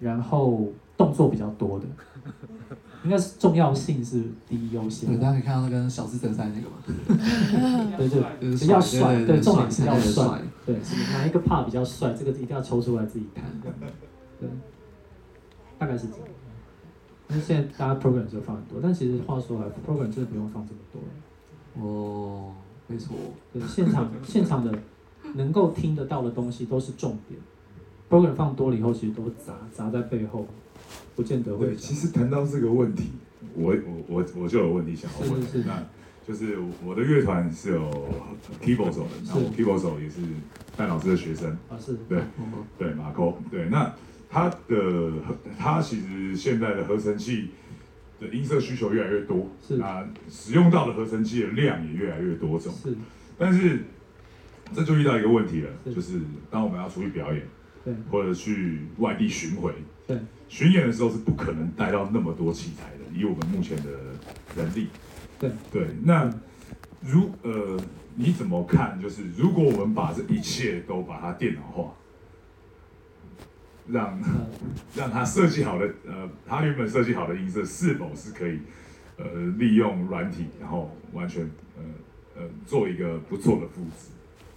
[0.00, 0.66] 然后
[0.96, 1.86] 动作比较多的，
[3.04, 5.08] 应该是重要性是第一优先。
[5.08, 6.76] 对，大家可以看到那个小资德赛那个嘛。
[7.96, 8.20] 对对，
[8.58, 10.42] 比较帅，对，重点是要帅。
[10.64, 10.76] 对，
[11.12, 13.44] 哪一个 part 比较帅，这个一定要抽出来自己看。
[14.40, 14.48] 对，
[15.78, 16.26] 大概是这样。
[17.28, 21.00] 因为现在大家 program 就放很多，但其实话说来，program 真的不用放这么多。
[21.80, 22.52] 哦，
[22.88, 23.14] 没错。
[23.52, 24.76] 对，现场现场的。
[25.34, 27.40] 能够听得到的东西都是重点
[28.08, 30.46] ，program 放多了以后，其实都砸砸在背后，
[31.14, 31.66] 不见得会。
[31.66, 33.10] 对，其实谈到这个问题，
[33.54, 35.42] 我我我我就有问题想要问。
[35.42, 35.68] 是是是。
[35.68, 35.82] 那
[36.26, 37.90] 就是我的乐团是有
[38.62, 40.20] keyboard 手的，那我 keyboard 手也是
[40.76, 41.50] 戴老师的学生。
[41.68, 41.96] 啊是。
[42.08, 42.20] 对，
[42.78, 43.94] 对马扣，对，那
[44.28, 45.12] 他的
[45.58, 47.50] 他其实现在的合成器
[48.20, 49.76] 的音色需求越来越多，是。
[49.76, 52.72] 那使用到的合成器的量也越来越多种。
[52.72, 52.94] 是。
[53.36, 53.84] 但是。
[54.74, 56.20] 这就遇到一个问题了，是就是
[56.50, 57.42] 当我们要出去表演，
[57.84, 59.72] 对，或者去外地巡回，
[60.06, 60.18] 对，
[60.48, 63.90] 巡演的时候是不可能带到那么多器材的，以我们目前的
[64.56, 64.88] 人力，
[65.38, 65.88] 对对。
[66.02, 66.30] 那
[67.00, 67.78] 如呃，
[68.16, 69.00] 你怎么看？
[69.00, 71.94] 就是如果我们把这一切都把它电脑化，
[73.88, 74.20] 让
[74.96, 78.58] 让它设计好的呃，它原本设计好的音色是否是可以
[79.16, 79.24] 呃
[79.58, 81.44] 利用软体，然后完全
[81.76, 81.84] 呃
[82.36, 84.10] 呃做一个不错的复制？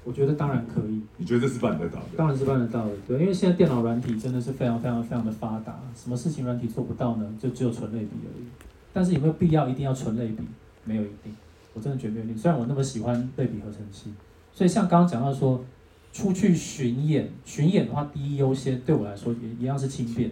[0.03, 1.01] 我觉得当然可以。
[1.17, 2.05] 你觉得这是办得到的？
[2.17, 7.35] 当然是办得到的，对，因为现在电脑软体真的是非常非常非常的发达，什么事情软体做不到呢？
[7.39, 8.45] 就只有纯类比而已。
[8.91, 10.43] 但是有没有必要一定要纯类比？
[10.85, 11.35] 没有一定，
[11.73, 12.37] 我真的觉得没有一定。
[12.37, 14.11] 虽然我那么喜欢类比合成器，
[14.53, 15.63] 所以像刚刚讲到说，
[16.11, 20.31] 出去巡演，巡演的话，第一优先对我来说也一样是轻便。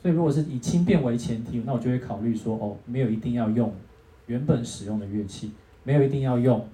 [0.00, 3.74] 所以如果是以轻便为前提，那我就会考虑说，哦，没有一定要用
[4.26, 5.50] 原本使用的乐器，
[5.82, 6.64] 没有一定要用。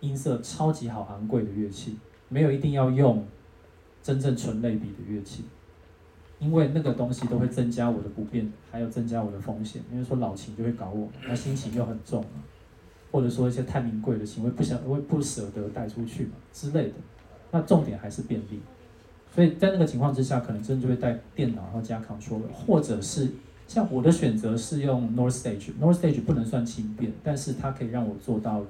[0.00, 1.96] 音色超级好、昂贵的乐器，
[2.28, 3.26] 没有一定要用
[4.02, 5.44] 真正纯类比的乐器，
[6.38, 9.82] 因为那个东西都会增加我的不便，还有增加我的风险。
[9.90, 12.44] 因为说老琴就会搞我，那心情又很重嘛，
[13.10, 16.94] 或者说一些太名贵的琴，我不想，会不舍得带出去嘛之类的。
[17.50, 18.60] 那重点还是便利，
[19.34, 23.32] 所以在那个情况之下，可能真的就会带电脑，然后加 control，或者是
[23.66, 25.72] 像我的选择是用 North Stage。
[25.80, 28.64] North Stage 不能算轻便，但是它可以让我做到。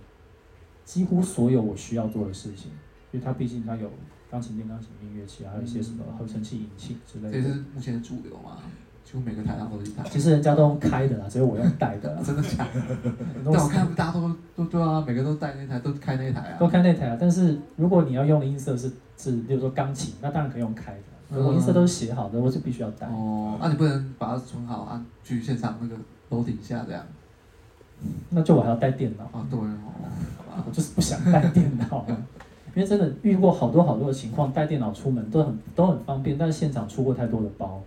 [0.88, 2.70] 几乎所有我需要做的事情，
[3.12, 3.90] 因为它毕竟它有
[4.30, 7.42] 钢琴、电钢琴、音乐器，还有一些什么合成器、引擎之类的。
[7.42, 8.56] 这是目前的主流嘛？
[9.04, 10.02] 几乎每个台上都是一台。
[10.08, 12.16] 其实人家都用开的啦，只有我用带的。
[12.24, 12.82] 真的假的？
[13.44, 16.56] 但我看大家都都对啊，每个都带那台，都开那台啊。
[16.58, 17.18] 都开那台啊！
[17.20, 21.38] 但是如果你要用的音色是是，比如说钢琴，那当然可以用开的。
[21.38, 23.06] 我音色都是写好的，我是必须要带。
[23.08, 25.04] 哦，那、啊、你不能把它存好啊？
[25.22, 25.96] 去现场那个
[26.30, 27.04] 楼顶下这样。
[28.30, 29.46] 那就我还要带电脑啊？
[29.50, 32.04] 对哦， 我就是不想带电脑，
[32.74, 37.82] 因为真的遇过好多好多的情况，带电脑出门都很都很方便，但是现场出过太多的包。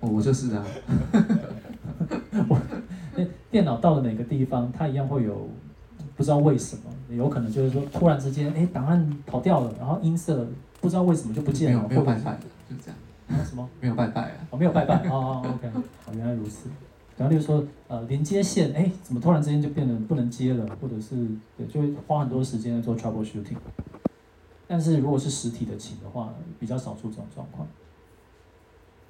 [0.00, 0.64] 哦，我就是啊。
[2.48, 2.58] 我
[3.16, 5.48] 那电脑到了哪个地方，它一样会有
[6.16, 6.82] 不知道为什么，
[7.14, 10.46] 有可能就是说突然之间，哎，档案跑掉了，然后音色
[10.80, 12.40] 不知道为什么就不见了，没有拜拜的，
[12.70, 12.96] 就这样。
[13.28, 13.68] 啊什么？
[13.80, 14.36] 没有拜拜啊？
[14.50, 14.96] 哦，没有拜拜。
[15.08, 15.82] 哦，OK，哦，
[16.16, 16.68] 原来如此。
[17.20, 23.58] 然后例如说，呃，连接线，哎，怎么突然之间就变得不能接了，或者是对，就会花很多时间来做 troubleshooting。
[24.66, 27.68] 但是如果是实体的琴的话，比较少出这种状况。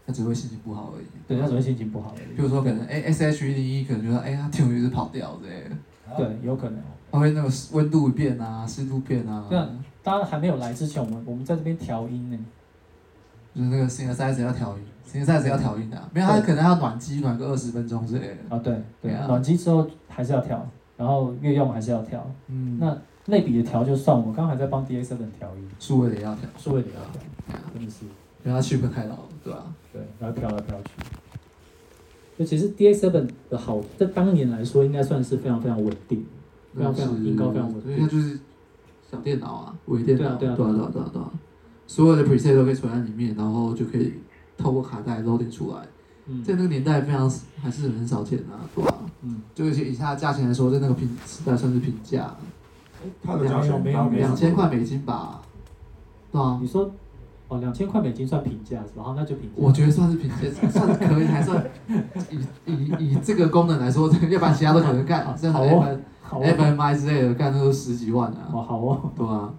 [0.05, 1.05] 他只会心情不好而已。
[1.29, 2.35] 对，他只会心情不好而已。
[2.35, 5.77] 比如说，可能哎，S H 一零一可能觉得，哎，他听一直跑调之类的。
[6.17, 6.83] 对，有可能。
[7.13, 9.47] 他会那个温度变啊，湿度变啊。
[9.49, 9.71] 对啊，
[10.03, 12.39] 当然还没有来之前，我们我们在这边调音呢。
[13.55, 18.37] 就是那个 synthesizer 要调音，synthesizer 要调音的，没有他可能要暖机暖个二十分钟之类的。
[18.57, 20.67] 啊，对对啊，暖机之后还是要调，
[20.97, 22.29] 然后乐用还是要调。
[22.49, 22.79] 嗯。
[22.81, 22.97] 那
[23.27, 25.69] 类比的调就算，我刚刚还在帮 DA7 调音。
[25.79, 28.05] 数位的也要调，数位的也要调，真的是，
[28.45, 29.67] 因为它 chip 太老了，对吧？
[29.93, 30.91] 对，然后调来调去。
[32.39, 36.25] 就其实 DA7 的好，在当年来说，应该算是非常非常稳定，
[36.75, 37.97] 非常非常音高非常稳定。
[37.97, 38.41] 因为就是
[39.09, 40.37] 小电脑啊，微电脑。
[40.37, 41.31] 对啊对啊对啊对啊对啊。
[41.87, 44.15] 所有的 preset 都可以存在里面，然后就可以
[44.61, 45.79] 透过卡带 loading 出来。
[46.27, 47.29] 嗯，在那个年代非常
[47.63, 48.95] 还是很少见啊，对吧？
[49.23, 52.35] 嗯，就以以它的价钱来说，在那个平时代算是平价。
[53.25, 55.41] 它的价钱没有两千块美金吧？
[56.31, 56.59] 对啊。
[56.61, 56.91] 你说
[57.49, 59.03] 哦，两千块美金算平价是吧？
[59.03, 59.55] 好，那就平价。
[59.57, 60.37] 我觉得算是平价，
[60.71, 61.65] 算是可以，还算
[62.29, 68.51] 以以以这个功能来说， 要不然其他都可能干，像 FMI 之类的干都是十几万啊。
[68.53, 69.53] 哦，好哦，对啊。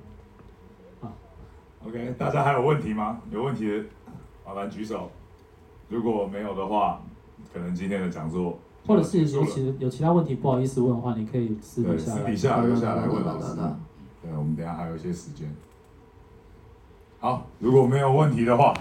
[1.85, 3.17] OK，大家还有问题吗？
[3.31, 3.83] 有问题的
[4.45, 5.11] 麻烦举手。
[5.89, 7.01] 如果没有的话，
[7.53, 8.57] 可能今天的讲座
[8.87, 13.55] 或者是有其有其他问题不好意思问的话，你可以私底下私底下留下来问老师。
[14.21, 15.53] 对，我们等下还有一些时间。
[17.19, 18.73] 好，如果没有问题的话，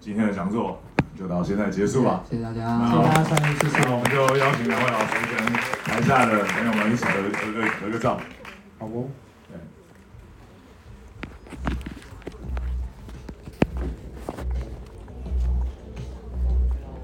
[0.00, 0.78] 今天的讲座
[1.16, 2.24] 就到现在结束了。
[2.28, 3.78] 谢谢大家，谢谢大家参与，谢谢。
[3.84, 5.46] 那我们就邀请两位老师跟
[5.84, 8.18] 台下的朋友们一起合合个合个照。
[8.78, 9.08] 好不？
[9.48, 9.58] 对。